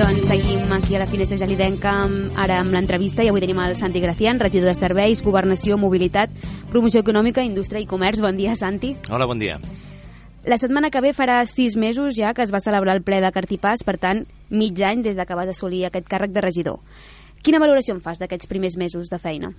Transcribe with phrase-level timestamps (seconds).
[0.00, 1.90] Doncs seguim aquí a la Finestra Gelidenca
[2.40, 6.32] ara amb l'entrevista i avui tenim el Santi Gracián, regidor de Serveis, Governació, Mobilitat,
[6.70, 8.22] Promoció Econòmica, Indústria i Comerç.
[8.24, 8.94] Bon dia, Santi.
[9.12, 9.58] Hola, bon dia.
[10.48, 13.28] La setmana que ve farà sis mesos ja que es va celebrar el ple de
[13.28, 16.80] Cartipàs, per tant, mig any des que vas assolir aquest càrrec de regidor.
[17.44, 19.52] Quina valoració en fas d'aquests primers mesos de feina?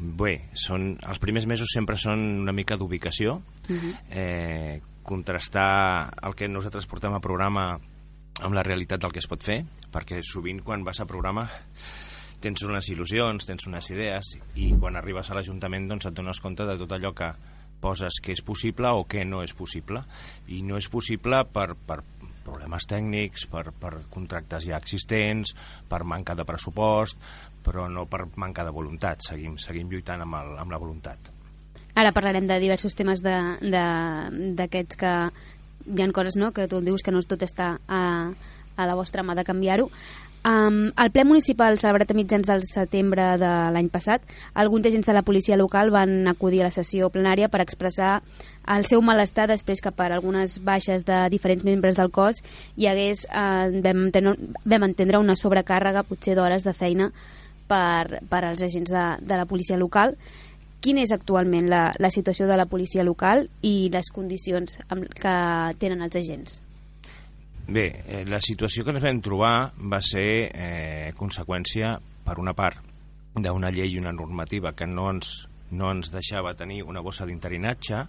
[0.00, 3.94] Bé, són, els primers mesos sempre són una mica d'ubicació, uh -huh.
[4.08, 7.78] eh, contrastar el que nosaltres portem a programa
[8.40, 9.62] amb la realitat del que es pot fer,
[9.92, 11.48] perquè sovint quan vas a programa
[12.40, 16.64] tens unes il·lusions, tens unes idees, i quan arribes a l'Ajuntament doncs et dones compte
[16.64, 17.28] de tot allò que
[17.80, 20.02] poses que és possible o que no és possible.
[20.48, 22.00] I no és possible per, per
[22.44, 25.54] problemes tècnics, per, per contractes ja existents,
[25.88, 27.18] per manca de pressupost,
[27.64, 29.20] però no per manca de voluntat.
[29.28, 31.32] Seguim, seguim lluitant amb, el, amb la voluntat.
[32.00, 35.14] Ara parlarem de diversos temes d'aquests que,
[35.86, 38.02] hi ha coses no, que tu dius que no tot està a,
[38.76, 39.90] a la vostra mà de canviar-ho.
[40.40, 44.22] Um, el ple municipal celebrat a mitjans del setembre de l'any passat,
[44.54, 48.22] alguns agents de la policia local van acudir a la sessió plenària per expressar
[48.72, 52.40] el seu malestar després que per algunes baixes de diferents membres del cos
[52.76, 57.10] hi hagués, eh, vam, entendre, vam entendre una sobrecàrrega potser d'hores de feina
[57.68, 60.16] per, per als agents de, de la policia local
[60.80, 64.78] quina és actualment la, la situació de la policia local i les condicions
[65.20, 65.36] que
[65.80, 66.60] tenen els agents?
[67.70, 69.54] Bé, eh, la situació que ens vam trobar
[69.92, 71.94] va ser eh, conseqüència,
[72.26, 72.80] per una part,
[73.36, 78.02] d'una llei i una normativa que no ens, no ens deixava tenir una bossa d'interinatge,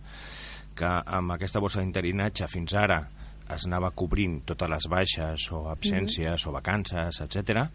[0.73, 3.03] que amb aquesta bossa d'interinatge fins ara
[3.52, 6.49] es anava cobrint totes les baixes o absències mm -hmm.
[6.49, 7.67] o vacances, etc.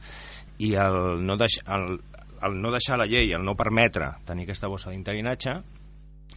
[0.59, 2.01] i el no, deix, el,
[2.43, 5.57] el no deixar la llei, el no permetre tenir aquesta bossa d'interinatge,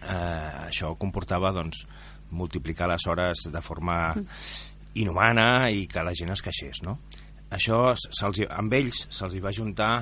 [0.04, 1.86] eh, això comportava doncs,
[2.32, 4.14] multiplicar les hores de forma
[4.94, 6.84] inhumana i que la gent es queixés.
[6.86, 7.00] No?
[7.50, 7.96] Això
[8.50, 9.94] amb ells se'ls va juntar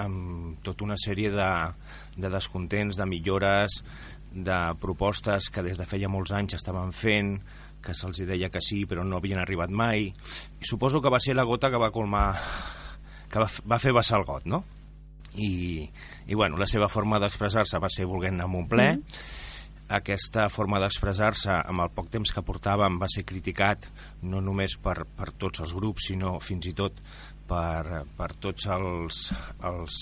[0.00, 1.50] amb tota una sèrie de,
[2.16, 3.82] de descontents, de millores,
[4.34, 7.36] de propostes que des de feia molts anys estaven fent,
[7.84, 10.08] que se'ls deia que sí però no havien arribat mai.
[10.08, 12.30] I suposo que va ser la gota que va colmar
[13.30, 14.64] que va, va fer vessar el got, no?
[15.34, 15.84] I,
[16.26, 19.20] i bueno, la seva forma d'expressar-se va ser volent amb un ple mm.
[19.98, 23.88] aquesta forma d'expressar-se amb el poc temps que portàvem va ser criticat
[24.22, 27.00] no només per, per tots els grups sinó fins i tot
[27.48, 29.26] per, per tots els,
[29.68, 29.98] els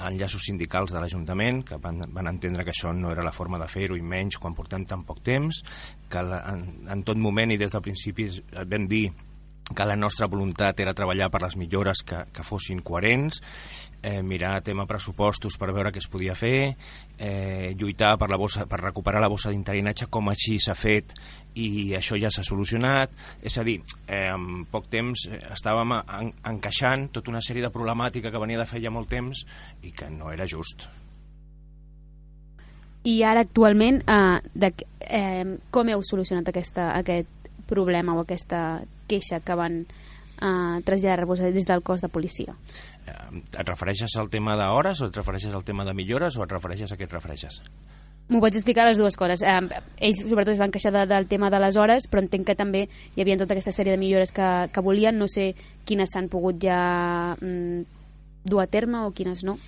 [0.00, 3.68] enllaços sindicals de l'Ajuntament que van, van entendre que això no era la forma de
[3.68, 5.62] fer-ho i menys quan portem tan poc temps
[6.10, 8.28] que la, en, en tot moment i des del principi
[8.68, 9.06] vam dir
[9.74, 13.40] que la nostra voluntat era treballar per les millores que, que fossin coherents
[14.02, 16.74] eh, mirar tema pressupostos per veure què es podia fer,
[17.18, 21.14] eh, lluitar per, la bossa, per recuperar la bossa d'interinatge com així s'ha fet
[21.60, 23.12] i això ja s'ha solucionat.
[23.42, 27.72] És a dir, eh, en poc temps eh, estàvem en, encaixant tota una sèrie de
[27.74, 29.44] problemàtica que venia de fer ja molt temps
[29.82, 30.88] i que no era just.
[33.04, 37.28] I ara actualment, eh, de, eh, com heu solucionat aquesta, aquest
[37.66, 42.56] problema o aquesta queixa que van eh, traslladar-vos des del cos de policia?
[43.06, 46.52] Eh, et refereixes al tema d'hores o et refereixes al tema de millores o et
[46.52, 47.62] refereixes a què et refereixes?
[48.30, 49.42] M'ho pots explicar les dues coses.
[49.42, 52.58] Eh, ells sobretot es van queixar de, del tema de les hores, però entenc que
[52.58, 55.18] també hi havia tota aquesta sèrie de millores que, que volien.
[55.18, 55.50] No sé
[55.88, 57.82] quines s'han pogut ja mm,
[58.46, 59.58] dur a terme o quines no.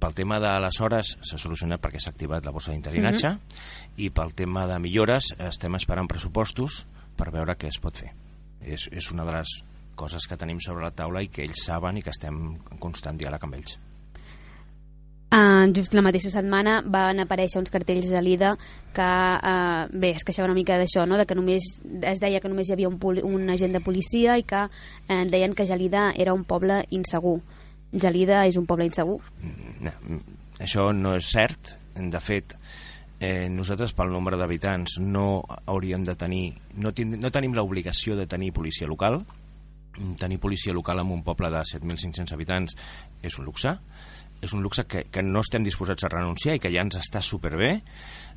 [0.00, 3.38] Pel tema de les hores s'ha solucionat perquè s'ha activat la bossa d'interinatge mhm.
[3.38, 4.00] -huh.
[4.04, 6.86] i pel tema de millores estem esperant pressupostos
[7.16, 8.12] per veure què es pot fer.
[8.64, 9.56] És, és una de les
[9.94, 13.18] coses que tenim sobre la taula i que ells saben i que estem en constant
[13.20, 13.76] diàleg amb ells.
[15.34, 18.52] Uh, just la mateixa setmana van aparèixer uns cartells a l'IDA
[18.94, 21.18] que, uh, bé, es queixava una mica d'això, no?
[21.18, 24.44] de que només es deia que només hi havia un, un agent de policia i
[24.46, 27.40] que uh, deien que Gelida era un poble insegur.
[27.90, 29.18] Gelida és un poble insegur?
[29.82, 29.94] No,
[30.62, 31.74] això no és cert.
[31.94, 32.83] De fet, eh,
[33.22, 36.42] nosaltres pel nombre d'habitants no hauríem de tenir
[36.76, 39.22] no, ten, no tenim l'obligació de tenir policia local.
[40.18, 42.74] Tenir policia local en un poble de 7.500 habitants
[43.22, 43.76] és un luxe,
[44.42, 47.22] és un luxe que, que no estem disposats a renunciar i que ja ens està
[47.22, 47.70] superbé,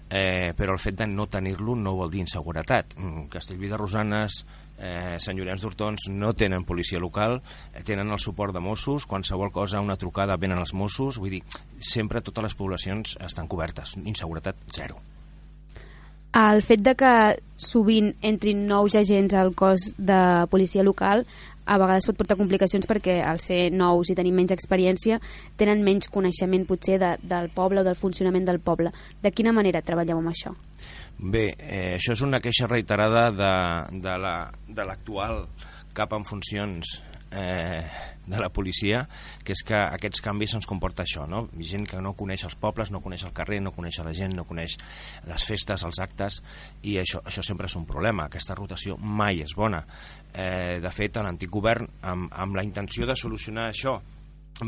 [0.09, 2.95] eh, però el fet de no tenir-lo no vol dir inseguretat.
[2.97, 4.43] Mm, Castellví de Rosanes,
[4.77, 7.41] eh, Sant Llorenç d'Hortons no tenen policia local,
[7.73, 11.43] eh, tenen el suport de Mossos, qualsevol cosa, una trucada, venen els Mossos, vull dir,
[11.79, 15.01] sempre totes les poblacions estan cobertes, inseguretat zero.
[16.37, 17.11] El fet de que
[17.57, 21.23] sovint entrin nous agents al cos de policia local
[21.67, 25.19] a vegades pot portar complicacions perquè al ser nous i tenir menys experiència
[25.59, 28.93] tenen menys coneixement potser de, del poble o del funcionament del poble.
[29.23, 30.53] De quina manera treballeu amb això?
[31.17, 33.53] Bé, eh, això és una queixa reiterada de,
[34.05, 36.99] de l'actual la, de cap en funcions
[37.31, 37.81] eh,
[38.27, 39.01] de la policia,
[39.43, 41.47] que és que aquests canvis ens comporta això, no?
[41.57, 44.45] Gent que no coneix els pobles, no coneix el carrer, no coneix la gent, no
[44.45, 44.77] coneix
[45.25, 46.41] les festes, els actes,
[46.83, 48.27] i això, això sempre és un problema.
[48.27, 49.81] Aquesta rotació mai és bona.
[50.33, 53.97] Eh, de fet, l'antic govern, amb, amb la intenció de solucionar això,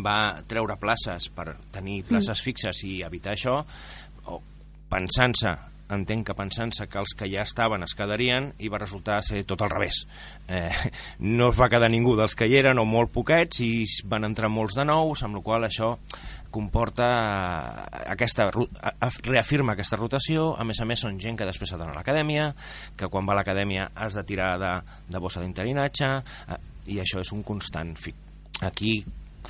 [0.05, 3.59] va treure places per tenir places fixes i evitar això,
[4.29, 4.41] o
[4.89, 5.53] pensant-se
[5.89, 9.61] entenc que pensant-se que els que ja estaven es quedarien i va resultar ser tot
[9.65, 10.03] al revés.
[10.47, 10.69] Eh,
[11.19, 13.71] no es va quedar ningú dels que hi eren o molt poquets i
[14.05, 15.95] van entrar molts de nous, amb la qual això
[16.53, 17.07] comporta
[17.89, 18.49] eh, aquesta,
[19.25, 22.51] reafirma aquesta rotació, a més a més són gent que després ha d'anar a l'acadèmia,
[22.97, 24.73] que quan va a l'acadèmia has de tirar de,
[25.09, 26.09] de bossa d'interinatge,
[26.49, 26.59] eh,
[26.89, 27.95] i això és un constant.
[27.97, 28.15] fi-
[28.65, 28.97] Aquí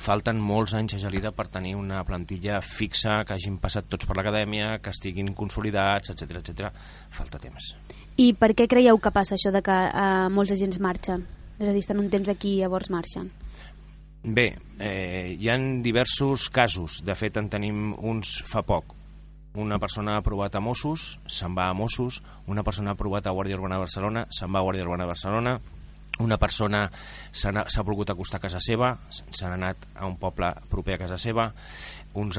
[0.00, 4.16] falten molts anys a Gelida per tenir una plantilla fixa, que hagin passat tots per
[4.16, 6.70] l'acadèmia, que estiguin consolidats, etc etc.
[7.12, 7.74] Falta temps.
[8.20, 11.26] I per què creieu que passa això de que eh, molts agents marxen?
[11.60, 13.28] És a dir, estan un temps aquí i llavors marxen.
[14.22, 17.00] Bé, eh, hi han diversos casos.
[17.04, 18.96] De fet, en tenim uns fa poc.
[19.60, 22.20] Una persona ha aprovat a Mossos, se'n va a Mossos.
[22.46, 25.12] Una persona ha aprovat a Guàrdia Urbana de Barcelona, se'n va a Guàrdia Urbana de
[25.14, 25.54] Barcelona.
[26.20, 26.84] Una persona
[27.32, 30.94] s'ha s'ha volgut acostar a casa seva, s- se n'ha anat a un poble proper
[30.94, 31.52] a casa seva.
[32.14, 32.38] Uns,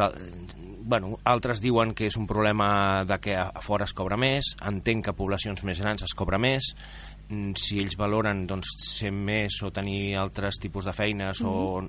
[0.83, 5.05] bueno, altres diuen que és un problema de que a fora es cobra més, entenc
[5.05, 6.73] que a poblacions més grans es cobra més,
[7.31, 11.79] Mm, si ells valoren doncs, ser més o tenir altres tipus de feines o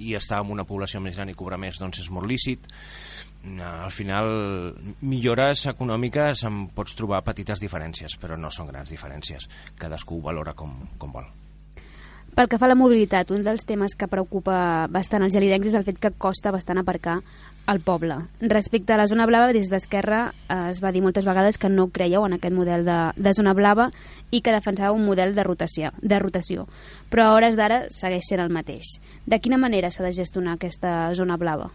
[0.00, 2.64] i estar en una població més gran i cobrar més doncs és molt lícit.
[2.64, 3.19] Mm,
[3.64, 9.48] al final millores econòmiques en pots trobar petites diferències però no són grans diferències
[9.80, 11.30] cadascú ho valora com, com vol
[12.30, 15.74] Pel que fa a la mobilitat, un dels temes que preocupa bastant els gelidencs és
[15.74, 17.16] el fet que costa bastant aparcar
[17.66, 18.16] al poble.
[18.40, 21.88] Respecte a la zona blava, des d'Esquerra eh, es va dir moltes vegades que no
[21.90, 23.90] creieu en aquest model de, de zona blava
[24.30, 26.68] i que defensava un model de rotació, de rotació.
[27.10, 29.00] però a hores d'ara segueix sent el mateix.
[29.26, 31.70] De quina manera s'ha de gestionar aquesta zona blava?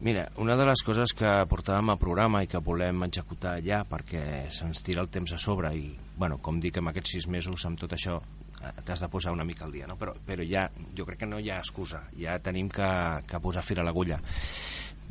[0.00, 4.46] Mira, una de les coses que portàvem a programa i que volem executar ja perquè
[4.48, 7.76] se'ns tira el temps a sobre i, bueno, com dic, en aquests sis mesos amb
[7.82, 9.98] tot això eh, t'has de posar una mica al dia, no?
[10.00, 10.62] Però, però ja,
[10.96, 12.88] jo crec que no hi ha excusa, ja tenim que,
[13.28, 14.16] que posar fil a l'agulla.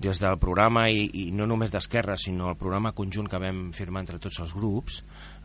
[0.01, 4.07] Des del programa, i, i no només d'Esquerra, sinó el programa conjunt que vam firmar
[4.07, 5.03] entre tots els grups,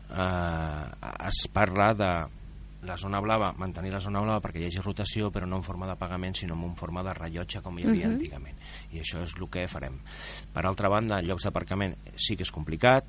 [0.09, 2.11] eh, es parla de
[2.85, 5.87] la zona blava, mantenir la zona blava perquè hi hagi rotació, però no en forma
[5.87, 8.13] de pagament, sinó en forma de rellotge, com hi havia uh -huh.
[8.13, 8.57] antigament.
[8.91, 9.99] I això és el que farem.
[10.53, 13.05] Per altra banda, llocs d'aparcament sí que és complicat,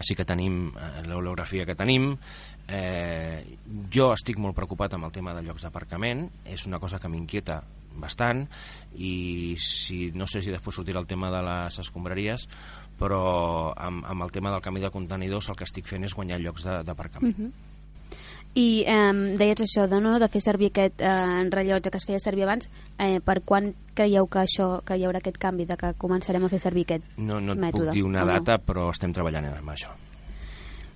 [0.00, 2.16] sí que tenim eh, l'orografia que tenim
[2.68, 3.56] eh,
[3.92, 7.62] jo estic molt preocupat amb el tema de llocs d'aparcament és una cosa que m'inquieta
[7.94, 8.48] bastant
[8.96, 12.48] i si, no sé si després sortirà el tema de les escombraries
[12.98, 16.40] però amb, amb el tema del canvi de contenidors el que estic fent és guanyar
[16.40, 17.52] llocs de- d'aparcament Mhm.
[18.54, 22.22] I eh, deies això de, no, de fer servir aquest eh, rellotge que es feia
[22.22, 22.68] servir abans.
[23.02, 26.50] Eh, per quan creieu que això que hi haurà aquest canvi, de que començarem a
[26.52, 27.90] fer servir aquest no, no et mètode?
[27.90, 28.38] puc dir una o no?
[28.38, 29.90] data però estem treballant amb això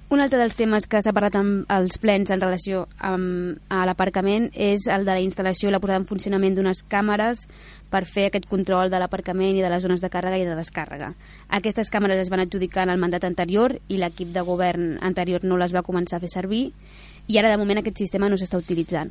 [0.09, 4.47] Un altre dels temes que s'ha parlat amb els plens en relació amb, a l'aparcament
[4.55, 7.43] és el de la instal·lació i la posada en funcionament d'unes càmeres
[7.93, 11.11] per fer aquest control de l'aparcament i de les zones de càrrega i de descàrrega.
[11.61, 15.61] Aquestes càmeres es van adjudicar en el mandat anterior i l'equip de govern anterior no
[15.61, 16.71] les va començar a fer servir
[17.29, 19.11] i ara de moment aquest sistema no s'està utilitzant.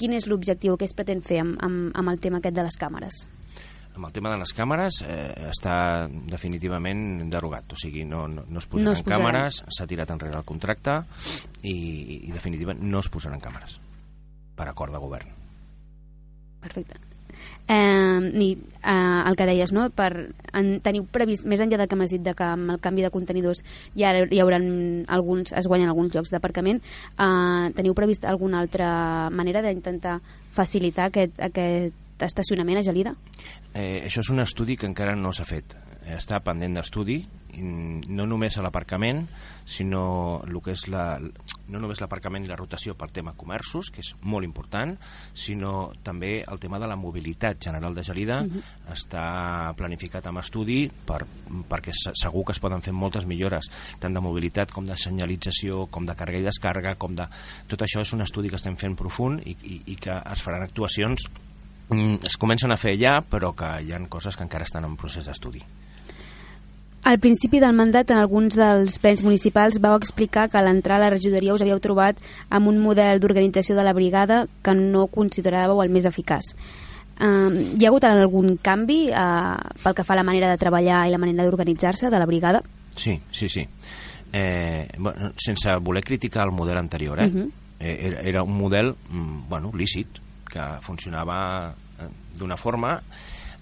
[0.00, 2.78] Quin és l'objectiu que es pretén fer amb, amb, amb el tema aquest de les
[2.80, 3.26] càmeres?
[3.90, 8.58] amb el tema de les càmeres eh, està definitivament derogat, o sigui, no, no, no
[8.62, 9.26] es posaran No es posaran.
[9.26, 10.94] càmeres, s'ha tirat enrere el contracte
[11.66, 11.74] i,
[12.28, 13.74] i definitivament no es posaran càmeres
[14.56, 15.34] per acord de govern.
[16.62, 16.96] Perfecte.
[17.70, 18.48] Eh, i
[18.82, 19.86] eh, el que deies, no?
[19.94, 20.10] Per,
[20.58, 23.12] en, teniu previst, més enllà del que m'has dit de que amb el canvi de
[23.14, 24.58] contenidors ha, hi haurà
[25.14, 26.82] alguns, es guanyen alguns llocs d'aparcament,
[27.14, 30.18] eh, teniu previst alguna altra manera d'intentar
[30.56, 33.14] facilitar aquest, aquest estacionament a Gelida?
[33.72, 35.76] Eh, això és un estudi que encara no s'ha fet.
[36.16, 37.20] Està pendent d'estudi,
[37.60, 39.24] no només a l'aparcament,
[39.66, 44.00] sinó el que és la, no només l'aparcament i la rotació per tema comerços, que
[44.04, 44.94] és molt important,
[45.34, 48.38] sinó també el tema de la mobilitat general de Gelida.
[48.94, 51.24] Està planificat amb estudi per,
[51.68, 55.86] perquè se- segur que es poden fer moltes millores, tant de mobilitat com de senyalització,
[55.90, 57.26] com de càrrega i descàrrega, com de...
[57.68, 60.62] Tot això és un estudi que estem fent profund i, i, i que es faran
[60.66, 61.26] actuacions.
[61.90, 64.94] Mm, es comencen a fer ja, però que hi ha coses que encara estan en
[64.96, 65.62] procés d'estudi.
[67.02, 71.04] Al principi del mandat, en alguns dels plens municipals, vau explicar que a l'entrar a
[71.06, 72.18] la regidoria us havíeu trobat
[72.50, 76.52] amb un model d'organització de la brigada que no consideràveu el més eficaç.
[77.20, 81.02] Um, hi ha hagut algun canvi uh, pel que fa a la manera de treballar
[81.08, 82.62] i la manera d'organitzar-se de la brigada?
[82.96, 83.66] Sí, sí, sí.
[84.32, 87.28] Eh, bueno, sense voler criticar el model anterior, eh?
[87.28, 87.50] Mhm.
[87.80, 90.08] eh era, era un model, mm, bueno, lícit,
[90.50, 93.00] que funcionava eh, d'una forma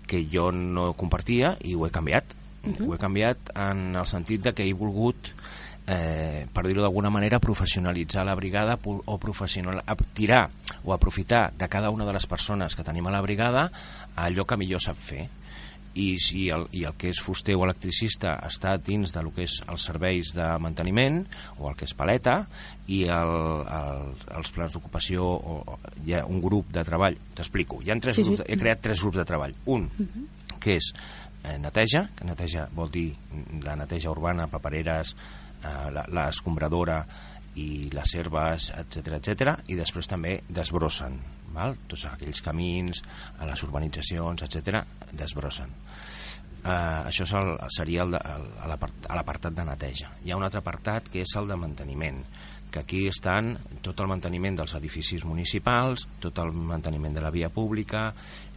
[0.07, 2.25] que jo no compartia i ho he canviat.
[2.65, 2.89] Uh -huh.
[2.89, 5.33] Ho he canviat en el sentit de que he volgut
[5.89, 10.51] eh, per dir-ho d'alguna manera, professionalitzar la brigada o professional, tirar
[10.85, 13.71] o aprofitar de cada una de les persones que tenim a la brigada
[14.17, 15.29] allò que millor sap fer
[15.99, 19.47] i si el, i el que és fuster o electricista està dins de lo que
[19.49, 21.23] és els serveis de manteniment
[21.59, 22.43] o el que és paleta
[22.87, 23.35] i el,
[23.65, 27.99] el, els plans d'ocupació o, o hi ha un grup de treball t'explico, hi ha
[27.99, 28.49] tres sí, grups, sí.
[28.53, 30.59] he creat tres grups de treball un, uh -huh.
[30.61, 30.93] que és
[31.45, 33.09] eh, neteja, que neteja vol dir
[33.65, 37.03] la neteja urbana, papereres eh, l'escombradora
[37.59, 41.19] i les herbes, etc etc i després també desbrossen
[41.55, 41.77] val?
[41.89, 43.03] tots aquells camins,
[43.39, 45.75] a les urbanitzacions, etc desbrossen.
[46.59, 50.11] Uh, això és el, seria l'apartat de neteja.
[50.25, 52.19] Hi ha un altre apartat que és el de manteniment,
[52.69, 57.49] que aquí estan tot el manteniment dels edificis municipals, tot el manteniment de la via
[57.49, 58.11] pública,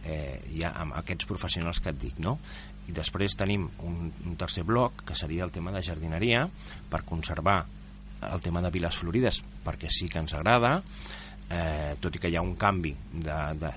[0.04, 2.36] eh, ja amb aquests professionals que et dic, no?
[2.90, 6.46] I després tenim un, un tercer bloc, que seria el tema de jardineria,
[6.90, 7.60] per conservar
[8.28, 10.76] el tema de viles florides, perquè sí que ens agrada,
[11.50, 13.72] eh, tot i que hi ha un canvi de, de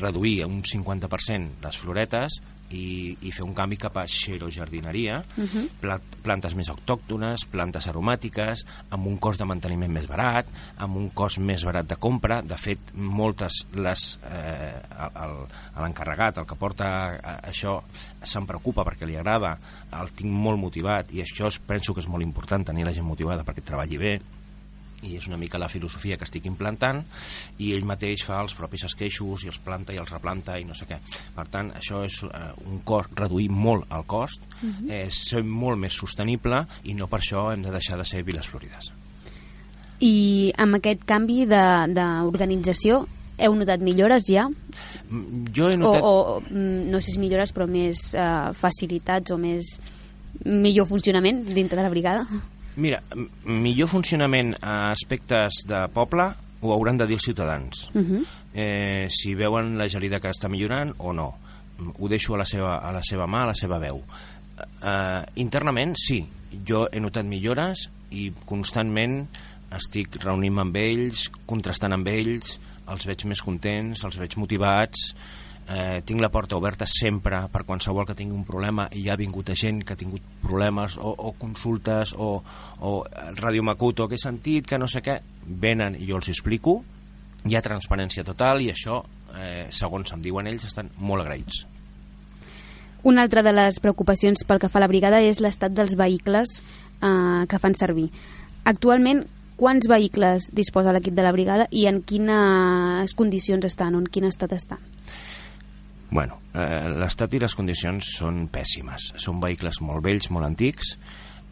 [0.00, 2.40] reduir un 50% les floretes
[2.74, 5.68] i, i fer un canvi cap a xerojardineria, uh -huh.
[5.80, 11.08] pla plantes més autòctones, plantes aromàtiques, amb un cost de manteniment més barat, amb un
[11.10, 12.42] cost més barat de compra.
[12.42, 14.80] De fet, moltes les eh,
[15.80, 17.82] l'encarregat, el que porta a, això,
[18.22, 19.58] se'n preocupa perquè li agrada,
[19.92, 23.06] el tinc molt motivat i això es, penso que és molt important tenir la gent
[23.06, 24.20] motivada perquè treballi bé
[25.06, 27.02] i és una mica la filosofia que estic implantant
[27.62, 30.74] i ell mateix fa els propis esqueixos i els planta i els replanta i no
[30.74, 30.98] sé què
[31.36, 34.88] per tant això és eh, un cost reduir molt el cost uh mhm.
[34.88, 34.92] -huh.
[35.06, 38.46] és ser molt més sostenible i no per això hem de deixar de ser Viles
[38.46, 38.92] Florides
[40.00, 43.06] i amb aquest canvi d'organització
[43.38, 44.48] heu notat millores ja?
[45.10, 46.02] Mm, jo he notat...
[46.02, 49.78] O, o mm, no sé si millores però més uh, facilitats o més
[50.44, 52.26] millor funcionament dintre de la brigada?
[52.78, 53.00] Mira,
[53.44, 56.28] millor funcionament a aspectes de poble
[56.62, 57.88] ho hauran de dir els ciutadans.
[57.92, 58.24] Uh -huh.
[58.54, 61.34] eh, si veuen la gelida que està millorant o no.
[61.98, 64.02] Ho deixo a la seva, a la seva mà, a la seva veu.
[64.82, 66.26] Eh, internament, sí.
[66.64, 69.28] Jo he notat millores i constantment
[69.70, 75.14] estic reunint amb ells, contrastant amb ells, els veig més contents, els veig motivats,
[75.68, 79.20] eh, tinc la porta oberta sempre per qualsevol que tingui un problema i ja ha
[79.20, 82.42] vingut gent que ha tingut problemes o, o consultes o,
[82.80, 82.92] o
[83.36, 86.80] Radio Macuto que he sentit que no sé què venen i jo els explico.
[87.44, 89.02] Hi ha transparència total i això
[89.36, 91.64] eh, segons em diuen ells estan molt agraïts.
[93.06, 96.58] Una altra de les preocupacions pel que fa a la brigada és l'estat dels vehicles
[96.58, 98.08] eh, que fan servir.
[98.64, 99.24] Actualment
[99.58, 104.28] quants vehicles disposa l'equip de la brigada i en quines condicions estan o en quin
[104.28, 104.78] estat estan?
[106.10, 109.12] Bueno, eh, l'estat i les condicions són pèssimes.
[109.20, 110.94] Són vehicles molt vells, molt antics.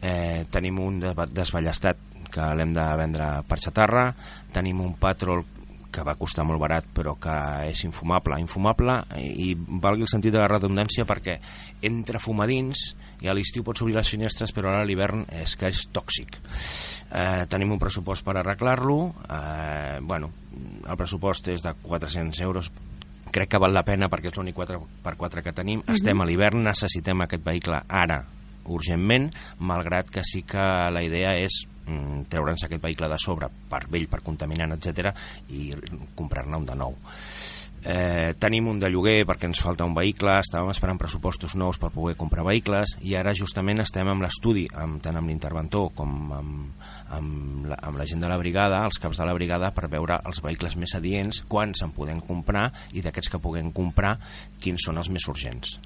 [0.01, 2.01] Eh, tenim un desballestat
[2.33, 4.09] que l'hem de vendre per xatarra.
[4.53, 5.45] Tenim un patrol
[5.91, 7.33] que va costar molt barat però que
[7.71, 11.37] és infumable, infumable i, i valgui el sentit de la redundància perquè
[11.87, 12.91] entra fumadins
[13.23, 16.37] i a l'estiu pots obrir les finestres però ara a l'hivern és que és tòxic
[16.37, 20.29] eh, tenim un pressupost per arreglar-lo eh, bueno,
[20.85, 22.69] el pressupost és de 400 euros
[23.31, 25.79] crec que val la pena perquè és l'únic 4x4 que tenim.
[25.79, 25.95] Uh -huh.
[25.95, 28.23] Estem a l'hivern, necessitem aquest vehicle ara,
[28.65, 30.59] urgentment, malgrat que sí que
[30.91, 35.13] la idea és mm, treure'ns aquest vehicle de sobre per vell, per contaminant, etc
[35.49, 35.71] i
[36.15, 36.95] comprar-ne un de nou.
[37.85, 41.91] Eh, tenim un de lloguer perquè ens falta un vehicle, estàvem esperant pressupostos nous per
[41.93, 46.87] poder comprar vehicles i ara justament estem amb l'estudi, amb, tant amb l'interventor com amb,
[47.13, 50.19] amb la, amb la gent de la brigada, els caps de la brigada, per veure
[50.25, 54.17] els vehicles més adients, quants en podem comprar i d'aquests que puguem comprar,
[54.59, 55.77] quins són els més urgents.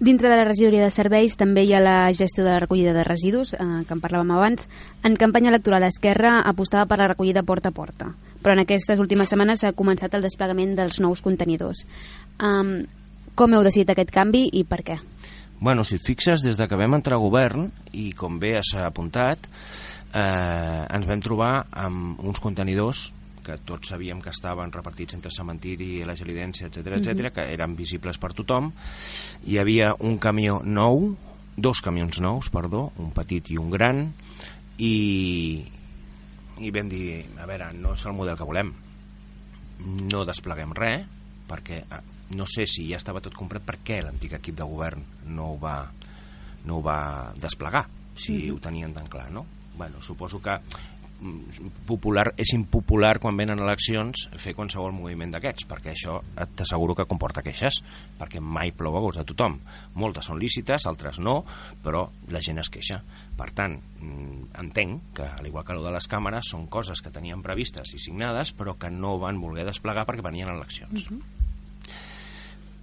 [0.00, 3.02] Dintre de la regidoria de serveis també hi ha la gestió de la recollida de
[3.04, 4.64] residus, eh, que en parlàvem abans.
[5.04, 9.28] En campanya electoral Esquerra apostava per la recollida porta a porta, però en aquestes últimes
[9.28, 11.84] setmanes s'ha començat el desplegament dels nous contenidors.
[12.40, 12.82] Um,
[13.34, 14.98] com heu decidit aquest canvi i per què?
[15.60, 18.72] Bueno, si et fixes, des de que vam entrar a govern, i com bé has
[18.80, 19.44] apuntat,
[20.14, 23.10] eh, ens vam trobar amb uns contenidors
[23.44, 27.32] que tots sabíem que estaven repartits entre cementiri, la gelidència, etc etc, mm -hmm.
[27.32, 28.72] que eren visibles per tothom.
[29.46, 31.16] Hi havia un camió nou,
[31.56, 34.12] dos camions nous, perdó, un petit i un gran,
[34.78, 35.64] i,
[36.60, 38.72] i vam dir, a veure, no és el model que volem.
[40.12, 41.06] No despleguem res,
[41.50, 41.82] perquè
[42.36, 45.02] no sé si ja estava tot comprat per què l'antic equip de govern
[45.34, 45.78] no ho va,
[46.66, 48.54] no ho va desplegar si mm -hmm.
[48.54, 49.46] ho tenien tan clar no?
[49.76, 50.58] bueno, suposo que
[51.86, 56.18] popular, és impopular quan venen eleccions fer qualsevol moviment d'aquests, perquè això
[56.56, 57.80] t'asseguro que comporta queixes,
[58.18, 59.58] perquè mai plou a gos a tothom.
[60.00, 61.40] Moltes són lícites, altres no,
[61.84, 63.02] però la gent es queixa.
[63.36, 67.12] Per tant, mm, entenc que, al igual que el de les càmeres, són coses que
[67.12, 71.10] tenien previstes i signades, però que no van voler desplegar perquè venien eleccions.
[71.10, 71.39] Uh -huh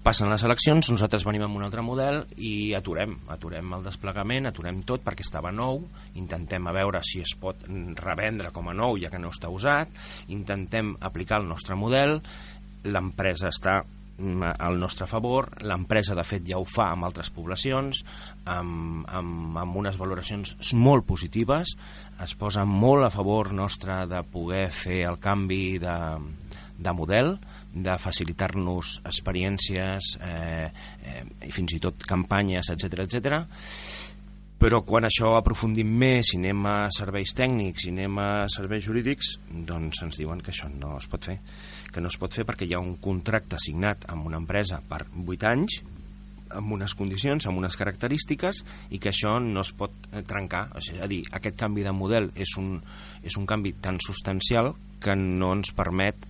[0.07, 4.77] passen les eleccions, nosaltres venim amb un altre model i aturem, aturem el desplegament, aturem
[4.87, 5.81] tot perquè estava nou,
[6.21, 7.65] intentem a veure si es pot
[7.99, 9.91] revendre com a nou ja que no està usat,
[10.31, 12.21] intentem aplicar el nostre model,
[12.87, 18.05] l'empresa està mm, al nostre favor, l'empresa de fet ja ho fa amb altres poblacions
[18.45, 21.75] amb, amb, amb unes valoracions molt positives
[22.23, 25.97] es posa molt a favor nostre de poder fer el canvi de,
[26.77, 27.33] de model
[27.73, 30.67] de facilitar-nos experiències eh,
[31.03, 33.41] eh, i fins i tot campanyes, etc etc.
[34.57, 39.35] però quan això aprofundim més i anem a serveis tècnics i anem a serveis jurídics
[39.49, 41.39] doncs ens diuen que això no es pot fer
[41.93, 45.05] que no es pot fer perquè hi ha un contracte signat amb una empresa per
[45.25, 45.81] 8 anys
[46.55, 48.61] amb unes condicions, amb unes característiques
[48.95, 52.31] i que això no es pot eh, trencar és a dir, aquest canvi de model
[52.35, 52.77] és un,
[53.23, 56.23] és un canvi tan substancial que no ens permet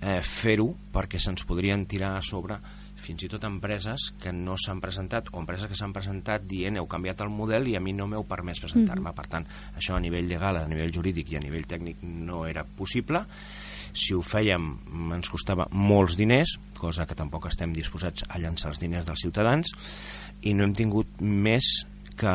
[0.00, 2.58] eh, fer-ho perquè se'ns podrien tirar a sobre
[3.00, 6.88] fins i tot empreses que no s'han presentat o empreses que s'han presentat dient heu
[6.90, 9.08] canviat el model i a mi no m'heu permès presentar-me.
[9.08, 9.16] Mm -hmm.
[9.16, 12.64] Per tant, això a nivell legal, a nivell jurídic i a nivell tècnic no era
[12.64, 13.24] possible.
[13.92, 14.78] Si ho fèiem
[15.14, 19.72] ens costava molts diners, cosa que tampoc estem disposats a llançar els diners dels ciutadans,
[20.42, 22.34] i no hem tingut més que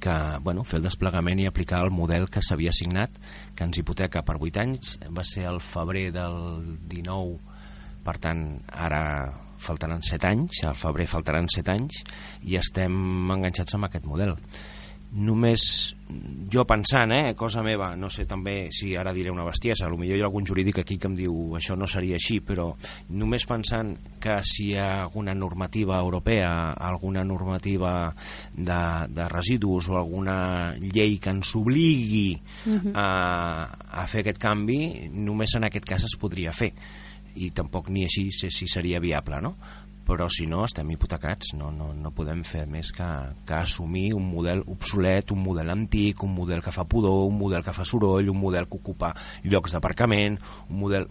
[0.00, 0.14] que
[0.44, 3.18] bueno, fer el desplegament i aplicar el model que s'havia signat,
[3.54, 6.38] que ens hipoteca per 8 anys, va ser el febrer del
[6.88, 7.38] 19,
[8.06, 9.02] per tant, ara
[9.58, 12.02] faltaran 7 anys, al febrer faltaran 7 anys,
[12.46, 12.94] i estem
[13.34, 14.36] enganxats amb aquest model
[15.12, 15.94] només
[16.52, 20.20] jo pensant, eh, cosa meva, no sé també si ara diré una bestiesa, potser hi
[20.20, 22.70] ha algun jurídic aquí que em diu això no seria així, però
[23.10, 28.14] només pensant que si hi ha alguna normativa europea, alguna normativa
[28.52, 32.92] de, de residus o alguna llei que ens obligui uh -huh.
[32.94, 33.68] a,
[34.02, 36.72] a fer aquest canvi, només en aquest cas es podria fer
[37.38, 39.56] i tampoc ni així sé si seria viable, no?
[40.08, 43.06] Però si no estem hipotecats, no, no, no podem fer més que,
[43.44, 47.64] que assumir un model obsolet, un model antic, un model que fa pudor, un model
[47.64, 49.12] que fa soroll, un model que ocupa
[49.44, 51.10] llocs d'aparcament, un model...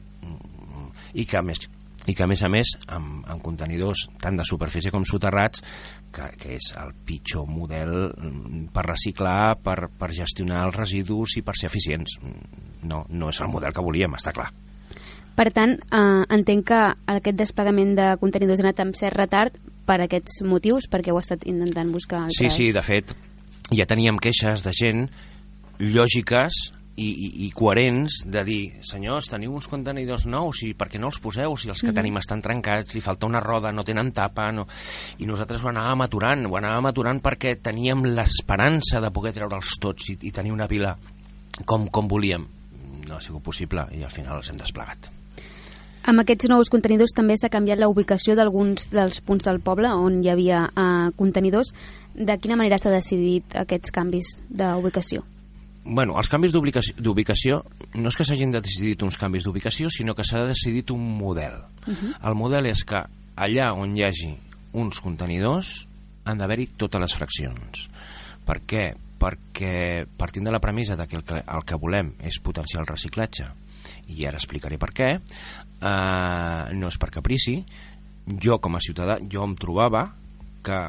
[1.13, 1.67] i que a més
[2.07, 5.61] i que a més a més amb, amb contenidors tant de superfície com soterrats
[6.15, 7.91] que, que és el pitjor model
[8.73, 12.15] per reciclar, per, per gestionar els residus i per ser eficients.
[12.87, 14.47] No, no és el model que volíem, està clar
[15.37, 16.81] per tant, eh, entenc que
[17.13, 21.25] aquest desplegament de contenidors ha anat amb cert retard per aquests motius, perquè ho ha
[21.25, 22.39] estat intentant buscar altres...
[22.41, 23.13] Sí, sí, de fet,
[23.69, 25.05] ja teníem queixes de gent
[25.77, 26.57] lògiques
[26.97, 31.11] i, i, i coherents de dir, senyors, teniu uns contenidors nous i per què no
[31.11, 31.95] els poseu si els que mm -hmm.
[32.01, 34.65] tenim estan trencats, li falta una roda, no tenen tapa no...
[35.19, 40.09] i nosaltres ho anàvem aturant ho anàvem aturant perquè teníem l'esperança de poder treure'ls tots
[40.09, 40.97] i, i tenir una vila
[41.65, 42.47] com, com volíem.
[43.07, 45.16] No ha sigut possible i al final els hem desplegat
[46.07, 50.21] amb aquests nous contenidors també s'ha canviat la ubicació d'alguns dels punts del poble on
[50.23, 51.73] hi havia eh, contenidors.
[52.15, 55.25] De quina manera s'ha decidit aquests canvis d'ubicació?
[55.87, 57.61] Bueno, els canvis d'ubicació
[57.95, 61.61] no és que s'hagin decidit uns canvis d'ubicació, sinó que s'ha decidit un model.
[61.85, 62.15] Uh -huh.
[62.29, 63.03] El model és que
[63.35, 64.35] allà on hi hagi
[64.73, 65.87] uns contenidors
[66.25, 67.89] han d'haver-hi totes les fraccions.
[68.45, 68.95] Per què?
[69.19, 72.87] Perquè partint de la premissa de que el, que el que volem és potenciar el
[72.87, 73.45] reciclatge
[74.07, 77.59] i ara explicaré per què, eh, no és per caprici,
[78.27, 80.07] jo com a ciutadà, jo em trobava
[80.63, 80.79] que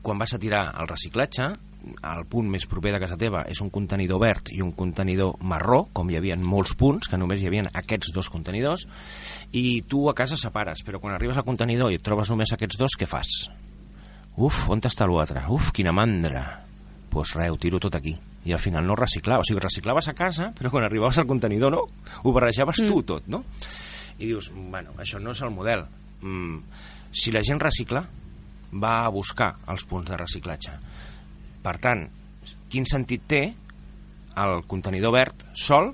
[0.00, 3.70] quan vas a tirar el reciclatge, el punt més proper de casa teva és un
[3.72, 7.68] contenidor verd i un contenidor marró, com hi havia molts punts, que només hi havia
[7.72, 8.86] aquests dos contenidors,
[9.52, 12.80] i tu a casa separes, però quan arribes al contenidor i et trobes només aquests
[12.80, 13.48] dos, què fas?
[14.36, 15.44] Uf, on està l'altre?
[15.52, 16.44] Uf, quina mandra!
[17.10, 18.14] Doncs pues res, ho tiro tot aquí
[18.48, 21.74] i al final no reciclava, o sigui, reciclaves a casa però quan arribaves al contenidor
[21.74, 21.84] no?
[22.24, 22.88] Ho barrejaves mm.
[22.88, 23.44] tu tot, no?
[24.20, 25.86] i dius, bueno, això no és el model.
[26.20, 26.60] Mm,
[27.10, 28.04] si la gent recicla
[28.80, 30.76] va a buscar els punts de reciclatge.
[31.64, 32.04] Per tant,
[32.70, 33.42] quin sentit té
[34.40, 35.90] el contenidor verd sol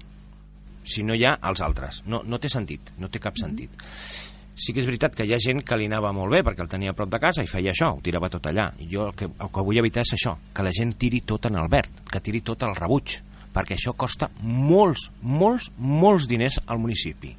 [0.86, 2.02] si no hi ha els altres?
[2.10, 3.46] No, no té sentit, no té cap mm-hmm.
[3.46, 4.15] sentit
[4.56, 6.70] sí que és veritat que hi ha gent que li anava molt bé perquè el
[6.72, 8.70] tenia a prop de casa i feia això, ho tirava tot allà.
[8.80, 11.50] I jo el que, el que vull evitar és això, que la gent tiri tot
[11.50, 13.18] en el verd, que tiri tot al rebuig,
[13.52, 17.34] perquè això costa molts, molts, molts diners al municipi.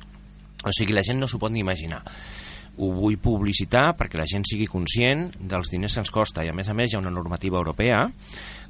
[0.64, 2.04] O sigui, la gent no s'ho pot ni imaginar.
[2.78, 6.54] Ho vull publicitar perquè la gent sigui conscient dels diners que ens costa i a
[6.54, 8.04] més a més hi ha una normativa europea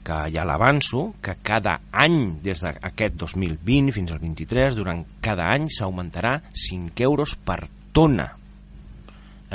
[0.08, 5.68] que ja l'avanço, que cada any, des d'aquest 2020 fins al 23, durant cada any
[5.68, 7.66] s'augmentarà 5 euros per
[7.98, 8.28] tona.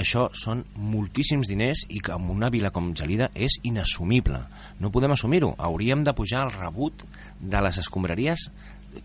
[0.03, 4.41] Això són moltíssims diners i que en una vila com Gelida és inassumible.
[4.81, 5.53] No podem assumir-ho.
[5.63, 7.05] Hauríem de pujar el rebut
[7.39, 8.49] de les escombraries,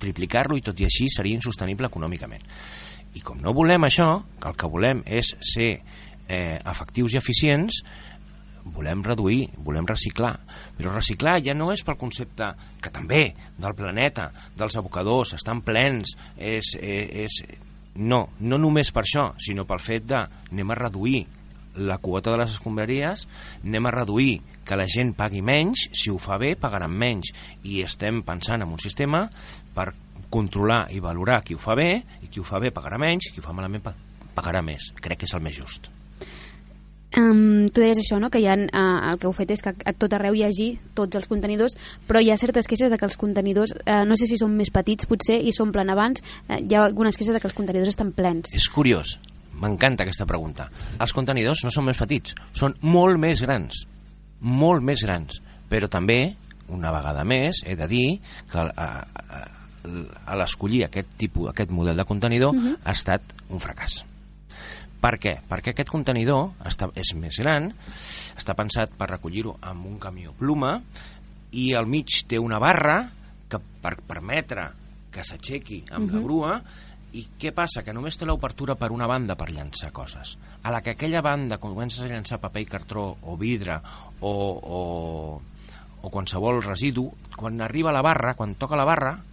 [0.02, 2.42] triplicar-lo i tot i així seria insostenible econòmicament.
[3.14, 4.10] I com no volem això,
[4.42, 7.84] que el que volem és ser eh, efectius i eficients,
[8.74, 10.34] volem reduir, volem reciclar.
[10.80, 12.50] Però reciclar ja no és pel concepte
[12.82, 17.67] que també del planeta, dels abocadors, estan plens, és, és, és...
[17.98, 21.26] No, no només per això, sinó pel fet de anem a reduir
[21.78, 23.28] la quota de les escombraries,
[23.64, 27.34] anem a reduir que la gent pagui menys, si ho fa bé pagaran menys
[27.70, 29.28] i estem pensant en un sistema
[29.76, 29.92] per
[30.34, 33.42] controlar i valorar qui ho fa bé i qui ho fa bé pagarà menys, qui
[33.42, 33.86] ho fa malament
[34.36, 34.92] pagarà més.
[35.02, 35.97] Crec que és el més just.
[37.16, 38.28] Um, tu deies això, no?
[38.30, 40.68] que hi ha, uh, el que heu fet és que a tot arreu hi hagi
[40.98, 44.28] tots els contenidors, però hi ha certes queixes de que els contenidors, uh, no sé
[44.28, 47.48] si són més petits potser i s'omplen abans, uh, hi ha algunes queixes de que
[47.48, 48.52] els contenidors estan plens.
[48.58, 49.16] És curiós,
[49.56, 50.68] m'encanta aquesta pregunta.
[51.00, 53.86] Els contenidors no són més petits, són molt més grans,
[54.42, 55.40] molt més grans,
[55.72, 56.36] però també,
[56.76, 58.06] una vegada més, he de dir
[58.52, 59.48] que uh, uh,
[60.28, 62.68] a l'escollir aquest tipus, aquest model de contenidor uh mhm.
[62.68, 62.78] -huh.
[62.84, 64.04] ha estat un fracàs
[65.02, 65.38] per què?
[65.48, 67.70] Perquè aquest contenidor està, és més gran,
[68.38, 70.80] està pensat per recollir-ho amb un camió pluma
[71.58, 73.00] i al mig té una barra
[73.48, 74.68] que per permetre
[75.14, 76.16] que s'aixequi amb uh -huh.
[76.16, 76.62] la grua
[77.14, 77.84] i què passa?
[77.84, 80.38] Que només té l'obertura per una banda per llançar coses.
[80.64, 83.80] A la que aquella banda comences a llançar paper i cartró o vidre
[84.20, 85.42] o, o,
[86.02, 89.24] o qualsevol residu, quan arriba a la barra, quan toca la barra,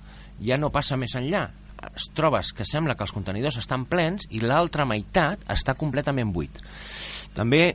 [0.40, 1.50] ja no passa més enllà
[1.96, 6.60] es trobes que sembla que els contenidors estan plens i l'altra meitat està completament buit.
[7.34, 7.74] També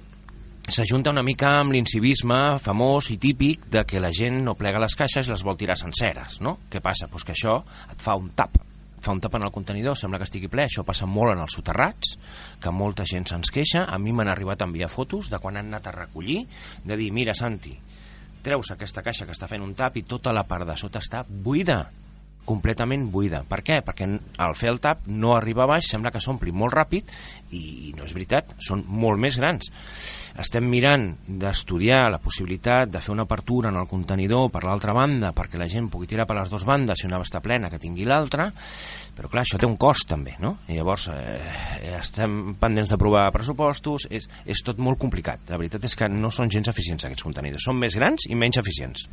[0.69, 4.95] s'ajunta una mica amb l'incivisme famós i típic de que la gent no plega les
[4.95, 6.59] caixes i les vol tirar senceres, no?
[6.69, 7.09] Què passa?
[7.09, 8.59] Pues que això et fa un tap
[8.99, 11.55] fa un tap en el contenidor, sembla que estigui ple, això passa molt en els
[11.55, 12.17] soterrats,
[12.59, 15.71] que molta gent se'ns queixa, a mi m'han arribat a enviar fotos de quan han
[15.71, 16.41] anat a recollir,
[16.83, 17.77] de dir, mira Santi,
[18.43, 21.23] treus aquesta caixa que està fent un tap i tota la part de sota està
[21.23, 21.85] buida,
[22.49, 23.43] completament buida.
[23.47, 23.81] Per què?
[23.85, 24.07] Perquè
[24.41, 27.13] al fer el tap no arriba baix, sembla que s'ompli molt ràpid
[27.55, 29.69] i no és veritat, són molt més grans.
[30.39, 31.09] Estem mirant
[31.41, 35.67] d'estudiar la possibilitat de fer una apertura en el contenidor per l'altra banda perquè la
[35.67, 38.47] gent pugui tirar per les dues bandes si una està plena que tingui l'altra,
[39.17, 40.55] però clar, això té un cost també, no?
[40.69, 45.49] I llavors eh, estem pendents d'aprovar pressupostos, és, és tot molt complicat.
[45.51, 48.61] La veritat és que no són gens eficients aquests contenidors, són més grans i menys
[48.63, 49.09] eficients.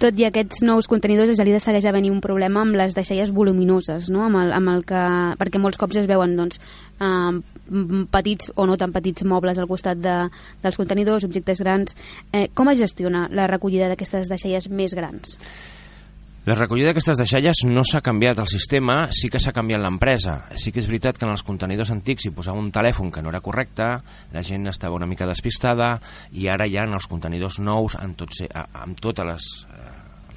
[0.00, 4.06] Tot i aquests nous contenidors, a Gelida segueix havent un problema amb les deixalles voluminoses,
[4.08, 4.22] no?
[4.24, 5.00] amb, el, amb el que,
[5.36, 6.56] perquè molts cops es veuen doncs,
[7.04, 10.14] eh, petits o no tan petits mobles al costat de,
[10.62, 11.98] dels contenidors, objectes grans.
[12.32, 15.36] Eh, com es gestiona la recollida d'aquestes deixalles més grans?
[16.50, 20.32] La recollida d'aquestes deixalles no s'ha canviat el sistema, sí que s'ha canviat l'empresa.
[20.58, 23.30] Sí que és veritat que en els contenidors antics hi posava un telèfon que no
[23.30, 23.86] era correcte,
[24.34, 25.92] la gent estava una mica despistada,
[26.34, 29.52] i ara ja en els contenidors nous, amb, tot, amb totes les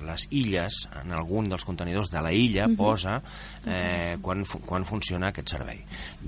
[0.06, 2.72] les illes, en algun dels contenidors de la illa, uh.
[2.72, 2.78] -huh.
[2.78, 3.22] posa
[3.66, 5.80] eh, quan, quan funciona aquest servei.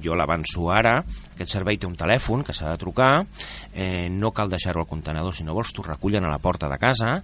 [0.02, 1.04] Jo l'avanço ara,
[1.36, 3.26] aquest servei té un telèfon que s'ha de trucar,
[3.74, 6.78] eh, no cal deixar-ho al contenedor, si no vols t'ho recullen a la porta de
[6.78, 7.22] casa,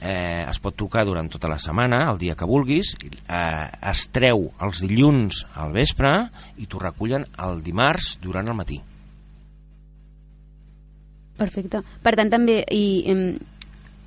[0.00, 2.96] eh, es pot trucar durant tota la setmana, el dia que vulguis,
[3.28, 8.80] eh, es treu els dilluns al vespre i t'ho recullen el dimarts durant el matí.
[11.40, 11.80] Perfecte.
[12.04, 13.02] Per tant, també, i,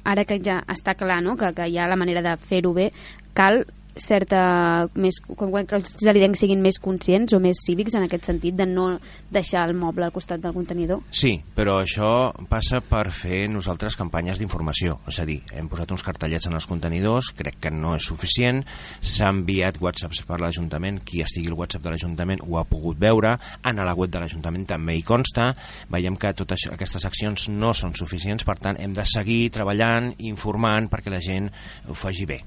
[0.03, 1.37] ara que ja està clar no?
[1.37, 2.91] que, que hi ha la manera de fer-ho bé,
[3.33, 3.63] cal
[3.95, 8.65] certa més, que els gelidencs siguin més conscients o més cívics en aquest sentit de
[8.69, 8.87] no
[9.33, 11.03] deixar el moble al costat del contenidor?
[11.11, 16.05] Sí, però això passa per fer nosaltres campanyes d'informació, és a dir, hem posat uns
[16.05, 18.63] cartellets en els contenidors, crec que no és suficient,
[19.01, 23.35] s'ha enviat whatsapps per l'Ajuntament, qui estigui al whatsapp de l'Ajuntament ho ha pogut veure,
[23.63, 25.51] en la web de l'Ajuntament també hi consta,
[25.93, 30.89] veiem que totes aquestes accions no són suficients, per tant hem de seguir treballant, informant
[30.91, 31.51] perquè la gent
[31.87, 32.43] ho faci bé.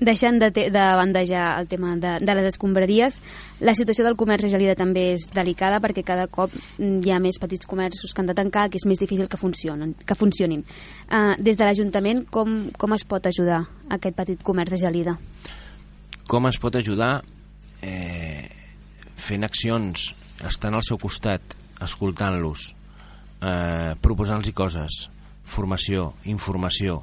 [0.00, 3.18] Deixant de, de bandejar el tema de, de les escombraries,
[3.60, 7.36] la situació del comerç a Gelida també és delicada perquè cada cop hi ha més
[7.42, 10.64] petits comerços que han de tancar, que és més difícil que, funcionen, que funcionin.
[11.10, 15.18] Uh, des de l'Ajuntament, com, com es pot ajudar aquest petit comerç de Gelida?
[16.30, 17.18] Com es pot ajudar?
[17.84, 18.48] Eh,
[19.20, 20.10] fent accions,
[20.48, 22.70] estant al seu costat, escoltant-los,
[23.40, 25.02] eh, proposant-los coses,
[25.44, 27.02] formació, informació,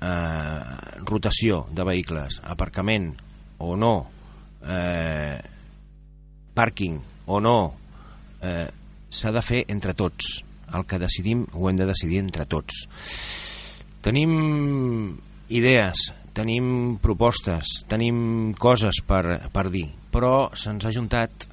[0.00, 0.60] eh,
[1.06, 3.12] rotació de vehicles, aparcament
[3.58, 3.94] o no,
[4.66, 5.38] eh,
[6.56, 7.58] pàrquing o no,
[8.42, 8.68] eh,
[9.10, 10.42] s'ha de fer entre tots.
[10.74, 12.82] El que decidim ho hem de decidir entre tots.
[14.02, 14.32] Tenim
[15.48, 21.46] idees, tenim propostes, tenim coses per, per dir, però se'ns ha juntat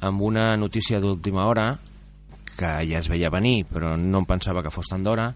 [0.00, 1.70] amb una notícia d'última hora
[2.58, 5.28] que ja es veia venir, però no em pensava que fos tan d'hora,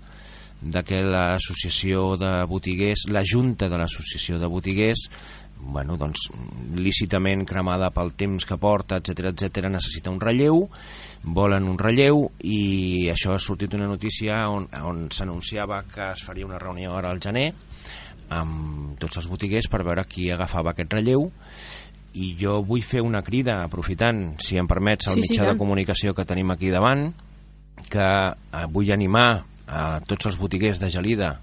[0.63, 5.09] de que l'associació de botiguers, la junta de l'associació de botiguers,
[5.63, 6.29] bueno, doncs,
[6.75, 10.65] lícitament cremada pel temps que porta, etc etc necessita un relleu,
[11.23, 16.47] volen un relleu i això ha sortit una notícia on, on s'anunciava que es faria
[16.49, 17.53] una reunió ara al gener
[18.35, 21.29] amb tots els botiguers per veure qui agafava aquest relleu
[22.19, 25.55] i jo vull fer una crida aprofitant, si em permets, el Sí, sí, mitjà de
[25.55, 25.61] tant.
[25.63, 27.07] comunicació que tenim aquí davant
[27.89, 31.37] que eh, vull animar a tots els botiguers de Gelida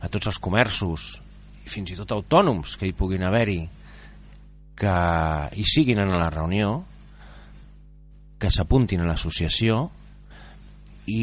[0.00, 1.16] a tots els comerços
[1.64, 3.62] i fins i tot autònoms que hi puguin haver-hi
[4.76, 4.96] que
[5.56, 6.82] hi siguin en la reunió
[8.38, 9.86] que s'apuntin a l'associació
[11.06, 11.22] i,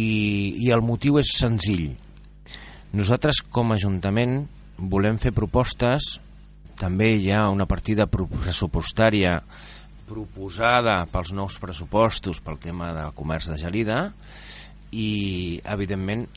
[0.63, 1.91] i el motiu és senzill.
[2.97, 4.39] Nosaltres com a Ajuntament
[4.77, 6.15] volem fer propostes.
[6.79, 9.37] També hi ha una partida pressupostària
[10.07, 13.99] proposada pels nous pressupostos pel tema del comerç de gelida
[14.93, 16.27] i evidentment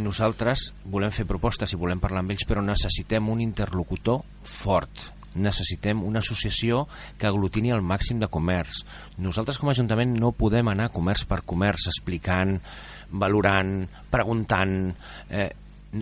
[0.00, 6.02] nosaltres volem fer propostes i volem parlar amb ells però necessitem un interlocutor fort necessitem
[6.02, 6.84] una associació
[7.18, 8.82] que aglutini el màxim de comerç.
[9.22, 12.58] Nosaltres com a Ajuntament no podem anar comerç per comerç explicant,
[13.10, 14.94] valorant, preguntant...
[15.30, 15.50] Eh,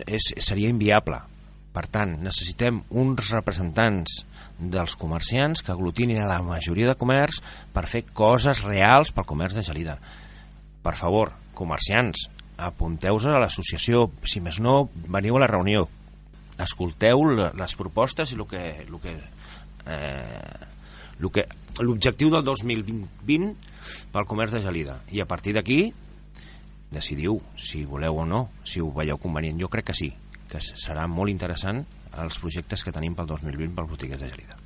[0.04, 1.16] és, seria inviable.
[1.72, 4.22] Per tant, necessitem uns representants
[4.58, 7.38] dels comerciants que aglutinin a la majoria de comerç
[7.72, 9.98] per fer coses reals pel comerç de Gelida.
[10.82, 15.86] Per favor, comerciants, apunteu-vos a l'associació, si més no, veniu a la reunió,
[16.58, 17.22] escolteu
[17.54, 19.14] les propostes i el que, el que,
[19.86, 21.46] eh, que
[21.84, 23.54] l'objectiu del 2020
[24.12, 24.98] pel comerç de Gelida.
[25.14, 25.92] I a partir d'aquí
[26.90, 29.60] decidiu si voleu o no, si ho veieu convenient.
[29.60, 30.10] Jo crec que sí,
[30.50, 31.84] que serà molt interessant
[32.18, 34.58] els projectes que tenim pel 2020 pels botiguers de Gelida.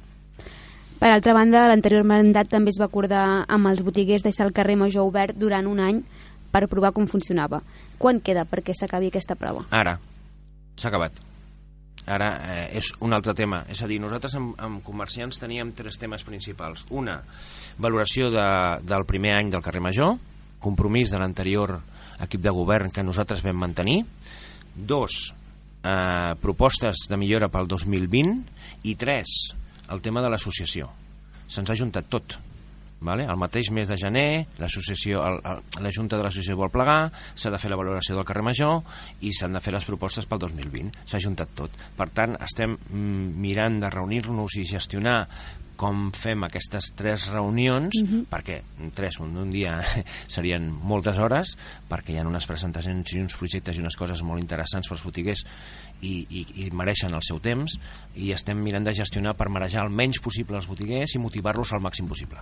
[1.03, 4.77] Per altra banda, l'anterior mandat també es va acordar amb els botiguers deixar el carrer
[4.79, 6.05] Major obert durant un any
[6.53, 7.63] per provar com funcionava.
[7.99, 9.65] Quan queda perquè s'acabi aquesta prova?
[9.73, 9.97] Ara,
[10.77, 11.23] s'ha acabat.
[12.07, 13.63] Ara eh, és un altre tema.
[13.71, 16.87] És a dir, nosaltres amb, amb comerciants teníem tres temes principals.
[16.91, 17.21] Una,
[17.79, 18.47] valoració de,
[18.85, 20.17] del primer any del carrer Major,
[20.63, 21.79] compromís de l'anterior
[22.23, 24.03] equip de govern que nosaltres vam mantenir.
[24.75, 25.33] Dos,
[25.83, 28.39] eh, propostes de millora pel 2020.
[28.89, 29.53] I tres,
[29.91, 30.91] el tema de l'associació.
[31.47, 32.39] Se'ns ha juntat tot.
[33.03, 33.25] Vale?
[33.27, 37.71] El mateix mes de gener, l'associació, la Junta de l'Associació vol plegar, s'ha de fer
[37.73, 38.79] la valoració del carrer Major
[39.27, 40.93] i s'han de fer les propostes pel 2020.
[41.05, 41.75] S'ha juntat tot.
[41.99, 45.27] Per tant, estem mm, mirant de reunir-nos i gestionar
[45.83, 48.27] com fem aquestes tres reunions, Mhm.
[48.31, 48.61] perquè
[48.95, 49.81] tres, un, un dia
[50.31, 51.57] serien moltes hores,
[51.91, 55.43] perquè hi ha unes presentacions i uns projectes i unes coses molt interessants pels botiguers
[56.03, 57.75] i, i, i mereixen el seu temps,
[58.15, 61.83] i estem mirant de gestionar per marejar el menys possible els botiguers i motivar-los al
[61.83, 62.39] màxim possible.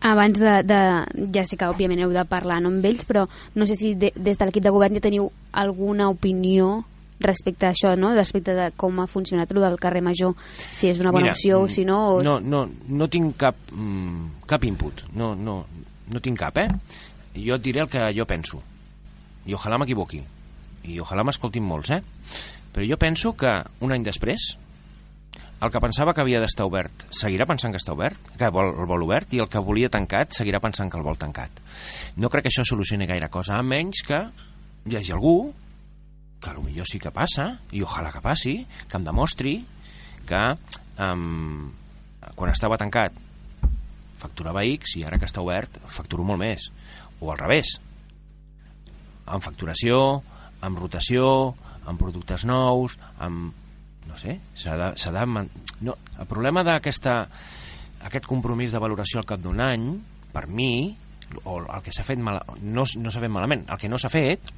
[0.00, 0.80] Abans de, de...
[1.34, 4.12] Ja sé que òbviament heu de parlar no, amb ells, però no sé si de,
[4.16, 6.80] des de l'equip de govern ja teniu alguna opinió
[7.20, 8.14] respecte a això, no?
[8.16, 10.32] respecte de com ha funcionat el del carrer Major,
[10.72, 11.98] si és una bona Mira, opció o si no...
[12.16, 12.22] O...
[12.24, 15.60] No, no, no tinc cap, mm, cap input, no, no,
[16.08, 16.68] no tinc cap, eh?
[17.36, 18.62] Jo et diré el que jo penso,
[19.46, 20.22] i ojalà m'equivoqui,
[20.88, 22.00] i ojalà m'escoltin molts, eh?
[22.72, 23.52] Però jo penso que
[23.84, 24.54] un any després,
[25.60, 28.88] el que pensava que havia d'estar obert seguirà pensant que està obert, que vol, el
[28.88, 31.60] vol obert, i el que volia tancat seguirà pensant que el vol tancat.
[32.16, 34.22] No crec que això solucioni gaire cosa, a menys que
[34.88, 35.52] hi hagi algú
[36.40, 38.54] que potser sí que passa, i ojalà que passi,
[38.88, 39.58] que em demostri
[40.26, 40.40] que
[41.04, 41.68] um,
[42.34, 43.12] quan estava tancat
[44.20, 46.68] facturava X i ara que està obert facturo molt més.
[47.20, 47.76] O al revés,
[49.28, 50.20] amb facturació,
[50.64, 53.56] amb rotació, amb productes nous, amb...
[54.10, 54.90] no sé, s'ha de...
[55.14, 55.26] de
[55.86, 57.22] no, el problema d'aquesta
[58.08, 59.86] aquest compromís de valoració al cap d'un any,
[60.32, 60.96] per mi,
[61.44, 64.10] o el que s'ha fet mal, no, no s'ha fet malament, el que no s'ha
[64.12, 64.50] fet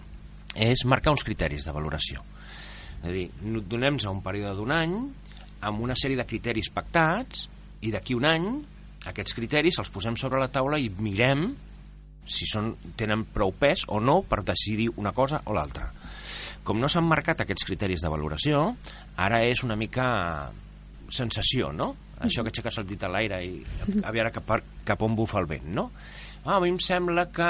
[0.54, 2.22] és marcar uns criteris de valoració.
[3.02, 4.94] És a dir, no- donem-nos a un període d'un any
[5.62, 7.48] amb una sèrie de criteris pactats
[7.82, 8.48] i d'aquí un any
[9.10, 11.48] aquests criteris els posem sobre la taula i mirem
[12.22, 15.88] si són, tenen prou pes o no per decidir una cosa o l'altra.
[16.62, 18.64] Com no s'han marcat aquests criteris de valoració,
[19.18, 20.06] ara és una mica
[21.12, 21.92] sensació, no?
[22.22, 23.56] Això que aixeques el dit a l'aire i
[24.06, 24.52] a veure cap,
[24.86, 25.88] cap on bufa el vent, no?
[26.44, 27.48] Ah, a mi em sembla que...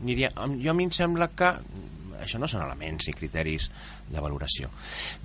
[0.00, 1.54] Aniria, jo a mi em sembla que...
[2.20, 3.70] Això no són elements ni criteris
[4.12, 4.68] de valoració.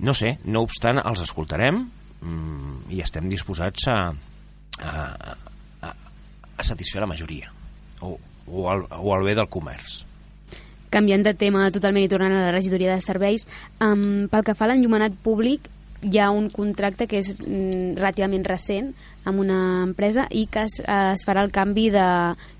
[0.00, 3.98] No sé, no obstant, els escoltarem mm, i estem disposats a,
[4.80, 5.04] a,
[5.84, 5.92] a,
[6.56, 7.52] a satisfer la majoria
[8.00, 10.05] o, o, el, o el bé del comerç.
[10.96, 13.44] Canviant de tema totalment i tornant a la regidoria de serveis,
[13.84, 15.68] um, pel que fa a l'enllumenat públic,
[16.02, 18.90] hi ha un contracte que és mm, relativament recent
[19.26, 22.06] amb una empresa i que es, es farà el canvi de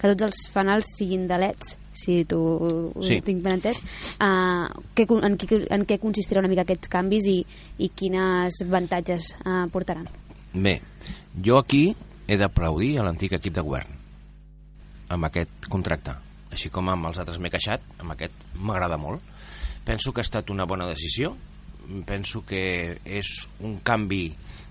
[0.01, 2.41] que tots els fanals siguin de leds si tu
[3.01, 3.19] Sí.
[3.19, 3.81] ho tinc ben entès
[4.21, 7.39] uh, que, en, què, en què consistirà una mica aquests canvis i,
[7.79, 10.09] i quines avantatges uh, portaran
[10.53, 10.81] Bé,
[11.45, 11.95] jo aquí
[12.27, 13.93] he d'aplaudir a l'antic equip de govern
[15.09, 16.17] amb aquest contracte.
[16.57, 19.21] Així com amb els altres m'he queixat, amb aquest m'agrada molt.
[19.85, 21.35] Penso que ha estat una bona decisió,
[22.09, 24.31] penso que és un canvi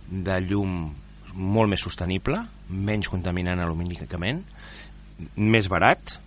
[0.09, 0.89] de llum
[1.35, 4.41] molt més sostenible, menys contaminant alumínicament,
[5.37, 6.17] més barat,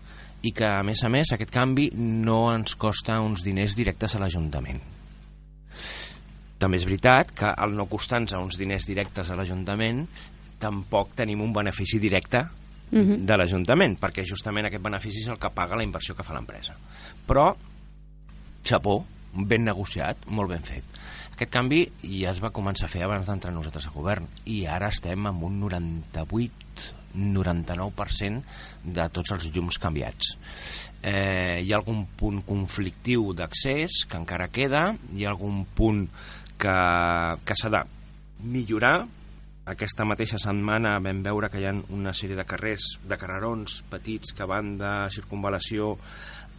[0.47, 4.23] i que, a més a més, aquest canvi no ens costa uns diners directes a
[4.23, 4.79] l'Ajuntament.
[6.59, 10.07] També és veritat que al no costar-nos uns diners directes a l'Ajuntament
[10.63, 12.43] tampoc tenim un benefici directe
[12.91, 13.27] Mhm.
[13.27, 16.75] de l'Ajuntament, perquè justament aquest benefici és el que paga la inversió que fa l'empresa.
[17.27, 17.55] Però,
[18.65, 20.85] xapó, ben negociat, molt ben fet.
[21.39, 24.89] Aquest canvi ja es va començar a fer abans d'entrar nosaltres a govern i ara
[24.89, 28.43] estem amb un 98-99%
[28.83, 30.35] de tots els llums canviats.
[31.03, 36.11] Eh, hi ha algun punt conflictiu d'accés que encara queda, hi ha algun punt
[36.59, 36.75] que,
[37.47, 37.87] que s'ha de
[38.43, 39.07] millorar
[39.69, 44.33] aquesta mateixa setmana vam veure que hi ha una sèrie de carrers, de carrerons petits
[44.37, 45.97] que van de circunvalació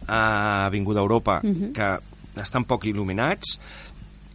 [0.06, 1.72] a Avinguda Europa Mhm.
[1.72, 1.98] que
[2.40, 3.58] estan poc il·luminats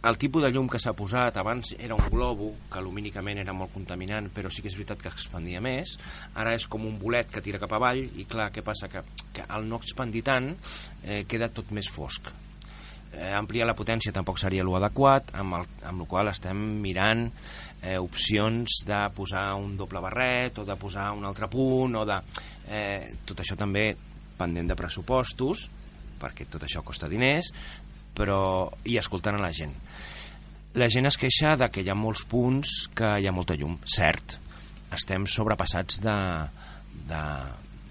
[0.06, 3.72] el tipus de llum que s'ha posat abans era un globo, que lumínicament era molt
[3.72, 5.96] contaminant, però sí que és veritat que expandia més
[6.34, 8.86] ara és com un bolet que tira cap avall i clar, què passa?
[8.88, 10.52] Que, que al no expandir tant
[11.02, 12.30] eh, queda tot més fosc
[13.16, 17.30] eh, ampliar la potència tampoc seria lo adequat, amb, el, amb el qual estem mirant
[17.82, 22.20] eh, opcions de posar un doble barret o de posar un altre punt o de...
[22.66, 23.92] Eh, tot això també
[24.36, 25.68] pendent de pressupostos
[26.20, 27.52] perquè tot això costa diners
[28.16, 28.38] però
[28.88, 29.74] i escoltant a la gent.
[30.76, 33.76] La gent es queixa de que hi ha molts punts que hi ha molta llum,
[33.88, 34.38] cert.
[34.92, 36.16] Estem sobrepassats de,
[37.08, 37.22] de,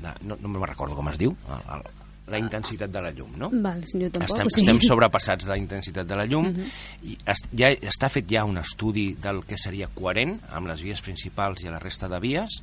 [0.02, 1.88] de no, no me'n recordo com es diu el, el,
[2.28, 3.50] la intensitat de la llum no?
[3.52, 4.64] Val, jo tampoc, estem, sigui.
[4.66, 6.66] estem sobrepassats de la intensitat de la llum Mhm.
[7.04, 11.02] i est, ja està fet ja un estudi del que seria coherent amb les vies
[11.02, 12.62] principals i la resta de vies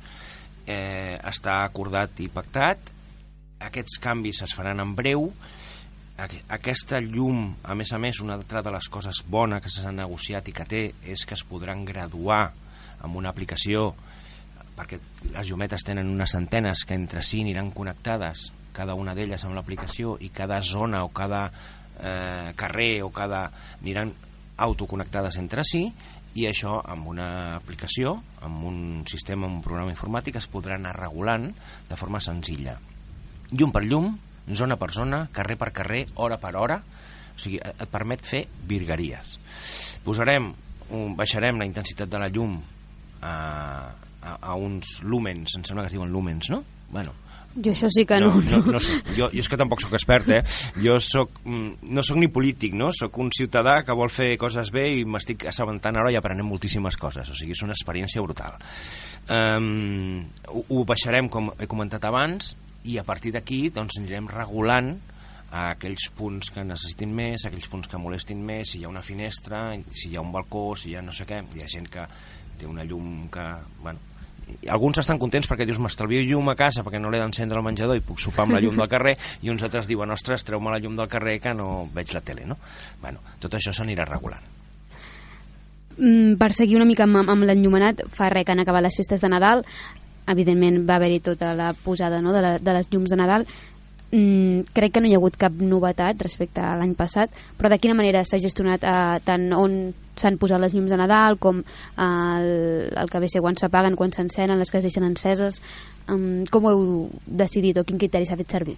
[0.67, 2.77] eh, està acordat i pactat
[3.59, 5.31] aquests canvis es faran en breu
[6.15, 9.91] Aqu- aquesta llum, a més a més, una altra de les coses bones que s'ha
[9.91, 12.51] negociat i que té és que es podran graduar
[13.01, 13.95] amb una aplicació
[14.77, 14.99] perquè
[15.33, 20.17] les llumetes tenen unes antenes que entre si aniran connectades cada una d'elles amb l'aplicació
[20.21, 23.45] i cada zona o cada eh, carrer o cada
[23.81, 24.13] aniran
[24.63, 25.85] autoconnectades entre si
[26.33, 30.95] i això amb una aplicació amb un sistema, amb un programa informàtic es podrà anar
[30.97, 31.51] regulant
[31.89, 32.79] de forma senzilla
[33.53, 34.13] llum per llum,
[34.51, 36.79] zona per zona, carrer per carrer, hora per hora,
[37.33, 39.37] o sigui, et et permet fer virgueries.
[40.03, 40.49] Posarem,
[40.89, 42.57] un, baixarem la intensitat de la llum
[43.21, 43.33] a,
[44.21, 46.63] a, a uns lúmens, em sembla que es diuen lúmens, no?
[46.89, 47.13] Bueno,
[47.53, 48.31] Jo això sí que no.
[48.41, 48.95] no, no, no sé.
[49.13, 50.41] jo, jo és que tampoc sóc expert, eh?
[50.81, 52.89] Jo soc, mm, no sóc ni polític, no?
[52.95, 56.97] Sóc un ciutadà que vol fer coses bé i m'estic assabentant ara i aprenem moltíssimes
[56.97, 57.29] coses.
[57.29, 58.57] O sigui, és una experiència brutal.
[59.29, 62.55] Um, ho, ho baixarem, com he comentat abans,
[62.89, 64.95] i a partir d'aquí doncs, anirem regulant
[65.53, 69.05] a aquells punts que necessitin més, aquells punts que molestin més, si hi ha una
[69.05, 71.43] finestra, si hi ha un balcó, si hi ha no sé què.
[71.53, 72.07] Hi ha gent que
[72.57, 73.45] té una llum que...
[73.83, 74.12] Bueno,
[74.69, 77.99] alguns estan contents perquè dius m'estalvio llum a casa perquè no l'he d'encendre al menjador
[77.99, 80.79] i puc sopar amb la llum del carrer i uns altres diuen ostres, treu-me la
[80.79, 82.57] llum del carrer que no veig la tele, no?
[83.01, 84.51] Bueno, tot això s'anirà regulant.
[85.97, 89.21] Mm, per seguir una mica amb, amb l'enllumenat, fa res que han acabat les festes
[89.21, 89.63] de Nadal,
[90.31, 93.45] evidentment va haver-hi tota la posada no, de, la, de les llums de Nadal,
[94.11, 97.79] mm, crec que no hi ha hagut cap novetat respecte a l'any passat, però de
[97.83, 99.77] quina manera s'ha gestionat eh, tant on
[100.15, 102.49] s'han posat les llums de Nadal com eh, el,
[103.03, 105.61] el que ve ser quan s'apaguen, quan s'encenen, les que es deixen enceses,
[106.07, 106.83] um, com ho heu
[107.25, 108.77] decidit o quin criteri s'ha fet servir?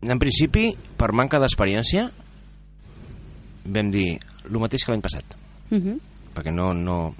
[0.00, 2.06] En principi, per manca d'experiència,
[3.70, 5.36] vam dir el mateix que l'any passat.
[5.70, 5.98] Uh -huh.
[6.34, 7.14] perquè no, no,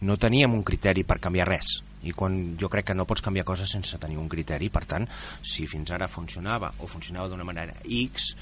[0.00, 3.44] no teníem un criteri per canviar res i quan jo crec que no pots canviar
[3.44, 5.08] coses sense tenir un criteri, per tant
[5.42, 8.34] si fins ara funcionava o funcionava d'una manera X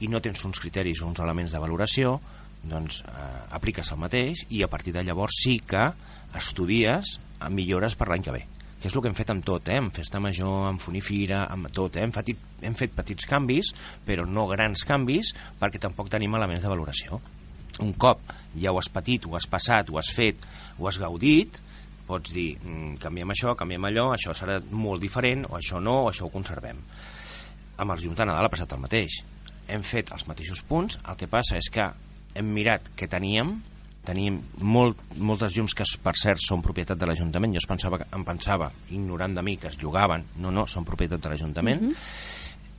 [0.00, 2.20] i no tens uns criteris o uns elements de valoració
[2.70, 5.86] doncs eh, apliques el mateix i a partir de llavors sí que
[6.38, 7.18] estudies
[7.50, 8.44] millores per l'any que ve
[8.80, 9.78] que és el que hem fet amb tot, eh?
[9.80, 12.02] amb Festa Major, amb Funifira, amb tot, eh?
[12.04, 12.34] hem, fet,
[12.68, 13.70] hem fet petits canvis,
[14.04, 17.22] però no grans canvis, perquè tampoc tenim elements de valoració
[17.82, 18.20] un cop
[18.60, 20.44] ja ho has patit, ho has passat, ho has fet,
[20.78, 21.58] ho has gaudit,
[22.06, 26.10] pots dir, mm, canviem això, canviem allò, això serà molt diferent, o això no, o
[26.10, 26.78] això ho conservem.
[27.78, 29.22] Amb els llums de Nadal ha passat el mateix.
[29.66, 31.90] hem fet els mateixos punts, el que passa és que
[32.34, 33.54] hem mirat què teníem,
[34.04, 37.54] tenim molt, moltes llums que per cert són propietat de l'Ajuntament.
[37.56, 41.22] Jo es pensava, em pensava, ignorant de mi que es llogaven, no, no, són propietat
[41.24, 41.82] de l'Ajuntament.
[41.82, 42.32] Uh -huh.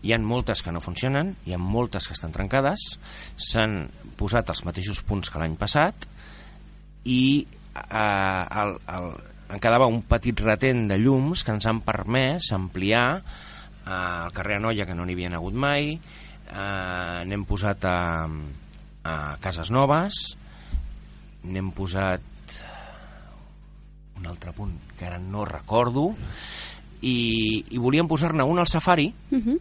[0.05, 2.99] hi han moltes que no funcionen hi ha moltes que estan trencades.
[3.35, 5.95] S'han posat els mateixos punts que l'any passat
[7.05, 9.15] i eh, el, el,
[9.49, 13.23] en quedava un petit retent de llums que ens han permès ampliar
[13.87, 15.99] eh, el carrer Anoia que no n'hi havia hagut mai.
[16.45, 18.29] Eh, n'hem posat a,
[19.05, 20.33] a Cases Noves.
[21.45, 22.21] N'hem posat
[24.17, 26.09] un altre punt que ara no recordo.
[27.05, 27.17] I,
[27.69, 29.59] i volíem posar-ne un al Safari uh -huh.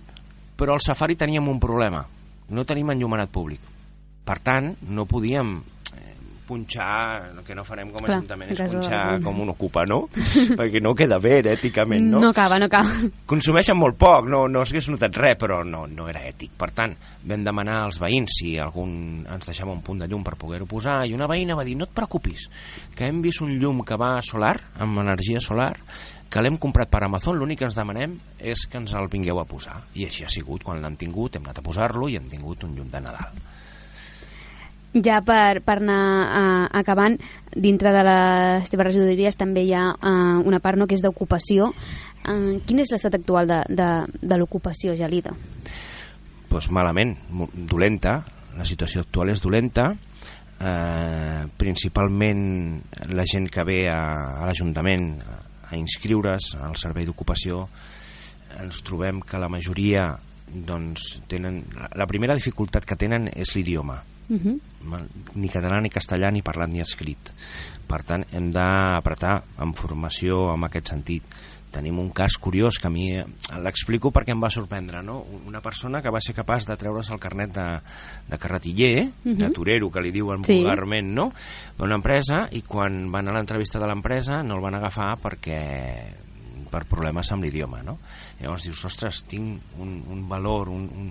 [0.57, 2.07] però al Safari teníem un problema.
[2.49, 3.61] No tenim enllumenat públic.
[4.25, 5.63] Per tant no podíem
[6.47, 10.05] punxar, el que no farem com a Clar, Ajuntament és punxar com un ocupa, no?
[10.61, 12.23] Perquè no queda bé, èticament, no?
[12.25, 12.93] No acaba, no acaba.
[13.31, 16.55] Consumeixen molt poc, no, no s'hagués notat res, però no, no era ètic.
[16.61, 20.37] Per tant, vam demanar als veïns si algun ens deixava un punt de llum per
[20.41, 22.49] poder-ho posar, i una veïna va dir, no et preocupis,
[22.95, 25.73] que hem vist un llum que va solar, amb energia solar,
[26.35, 29.45] que l'hem comprat per Amazon, l'únic que ens demanem és que ens el vingueu a
[29.47, 29.77] posar.
[29.95, 32.75] I així ha sigut, quan l'hem tingut, hem anat a posar-lo i hem tingut un
[32.75, 33.39] llum de Nadal.
[34.95, 37.17] Ja per, per anar uh, acabant,
[37.51, 41.73] dintre de les teves regidories també hi ha uh, una part no, que és d'ocupació.
[42.23, 43.89] Uh, quin és l'estat actual de, de,
[44.23, 45.35] de l'ocupació, Gelida?
[46.49, 47.17] Pues malament,
[47.67, 48.21] dolenta.
[48.55, 49.89] La situació actual és dolenta.
[50.63, 52.45] Uh, principalment
[53.11, 53.99] la gent que ve a,
[54.39, 55.11] a l'Ajuntament
[55.67, 57.65] a inscriure's al servei d'ocupació
[58.63, 60.13] ens trobem que la majoria
[60.47, 61.65] doncs, tenen...
[61.99, 65.07] La primera dificultat que tenen és l'idioma uh -huh.
[65.35, 67.33] ni català ni castellà ni parlat ni escrit
[67.87, 71.23] per tant hem d'apretar en formació en aquest sentit
[71.75, 73.27] tenim un cas curiós que a mi eh,
[73.63, 75.19] l'explico perquè em va sorprendre no?
[75.47, 77.67] una persona que va ser capaç de treure's el carnet de,
[78.31, 79.37] de carretiller uh -huh.
[79.37, 80.61] de torero que li diuen sí.
[80.61, 81.33] vulgarment no?
[81.79, 86.24] d'una empresa i quan van a l'entrevista de l'empresa no el van agafar perquè
[86.75, 87.97] per problemes amb l'idioma no?
[88.41, 91.11] llavors dius, ostres, tinc un, un valor un, un,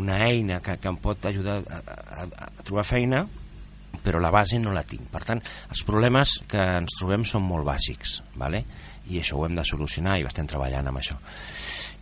[0.00, 1.82] una eina que, que em pot ajudar a,
[2.22, 3.26] a, a trobar feina
[4.02, 7.68] però la base no la tinc per tant, els problemes que ens trobem són molt
[7.68, 8.64] bàsics vale?
[9.10, 11.18] i això ho hem de solucionar i estem treballant amb això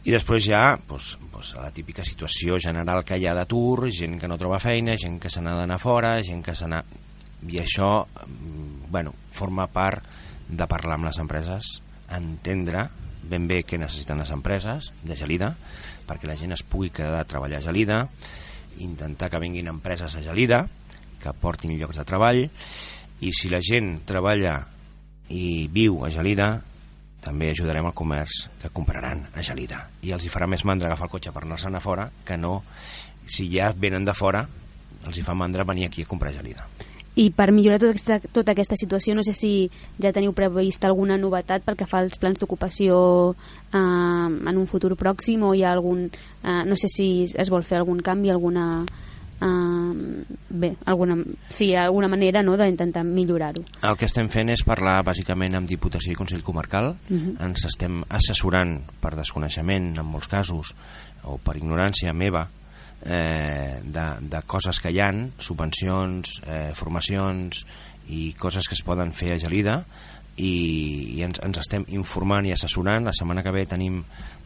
[0.01, 4.29] i després ja doncs, doncs, la típica situació general que hi ha d'atur, gent que
[4.31, 6.81] no troba feina, gent que se n'ha d'anar fora, gent que se n'ha...
[7.51, 7.91] I això,
[8.25, 10.05] mm, bueno, forma part
[10.49, 11.69] de parlar amb les empreses
[12.17, 12.89] entendre
[13.31, 15.53] ben bé què necessiten les empreses de Gelida
[16.09, 18.01] perquè la gent es pugui quedar a treballar a Gelida
[18.81, 20.65] intentar que vinguin empreses a Gelida
[21.21, 22.47] que portin llocs de treball
[23.21, 24.57] i si la gent treballa
[25.31, 26.55] i viu a Gelida
[27.21, 29.83] també ajudarem al comerç que compraran a Gelida.
[30.01, 32.63] I els hi farà més mandra agafar el cotxe per anar-se'n a fora que no
[33.29, 34.47] si ja venen de fora
[35.07, 36.67] els hi fa mandra venir aquí a comprar a Gelida
[37.19, 39.53] i per millorar tota aquesta, tota aquesta situació, no sé si
[40.01, 42.97] ja teniu previst alguna novetat pel que fa als plans d'ocupació
[43.73, 46.07] eh, en un futur pròxim o hi ha algun...
[46.43, 48.85] Eh, no sé si es vol fer algun canvi, alguna...
[49.41, 51.15] Uh, bé, alguna,
[51.49, 53.63] sí, alguna manera no, d'intentar millorar-ho.
[53.89, 56.91] El que estem fent és parlar bàsicament amb Diputació i Consell Comarcal.
[57.09, 57.31] Uh mhm.
[57.31, 57.47] -huh.
[57.47, 60.75] Ens estem assessorant per desconeixement en molts casos
[61.25, 62.51] o per ignorància meva
[63.07, 67.65] eh, de, de coses que hi han, subvencions, eh, formacions
[68.11, 69.81] i coses que es poden fer a Gelida
[70.37, 73.07] i, i ens, ens estem informant i assessorant.
[73.07, 74.01] La setmana que ve tenim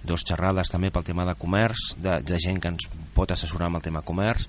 [0.04, 3.80] dos xerrades també pel tema de comerç, de, de gent que ens pot assessorar amb
[3.80, 4.48] el tema comerç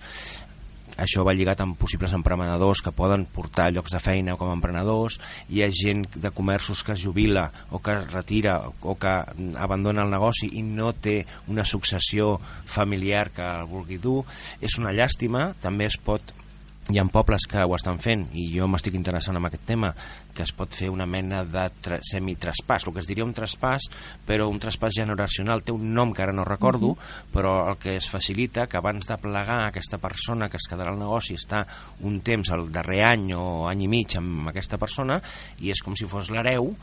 [1.01, 5.19] això va lligat amb possibles emprenedors que poden portar llocs de feina com a emprenedors,
[5.49, 9.15] hi ha gent de comerços que es jubila o que es retira o que
[9.59, 11.21] abandona el negoci i no té
[11.51, 12.35] una successió
[12.65, 14.23] familiar que el vulgui dur,
[14.61, 16.33] és una llàstima, també es pot
[16.86, 19.89] hi ha pobles que ho estan fent i jo m'estic interessant en aquest tema
[20.38, 21.63] que es pot fer una mena de
[22.05, 23.88] semitraspàs el que es diria un traspàs
[24.27, 26.97] però un traspàs generacional té un nom que ara no recordo mhm.
[26.99, 27.33] -huh.
[27.33, 30.99] però el que es facilita que abans de plegar aquesta persona que es quedarà al
[30.99, 31.65] negoci està
[32.01, 35.21] un temps el darrer any o any i mig amb aquesta persona
[35.59, 36.75] i és com si fos l'hereu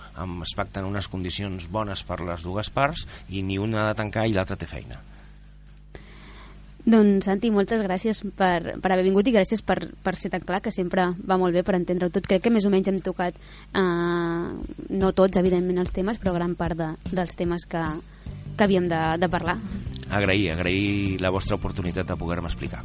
[0.42, 4.26] es pacten unes condicions bones per les dues parts i ni una ha de tancar
[4.26, 4.98] i l'altra té feina
[6.84, 10.62] doncs, Santi, moltes gràcies per, per haver vingut i gràcies per, per ser tan clar,
[10.64, 12.26] que sempre va molt bé per entendre-ho tot.
[12.26, 13.38] Crec que més o menys hem tocat,
[13.74, 14.48] eh,
[14.90, 17.84] no tots, evidentment, els temes, però gran part de, dels temes que,
[18.56, 19.58] que havíem de, de parlar.
[20.12, 22.82] Agrair, agrair la vostra oportunitat de poder-me explicar.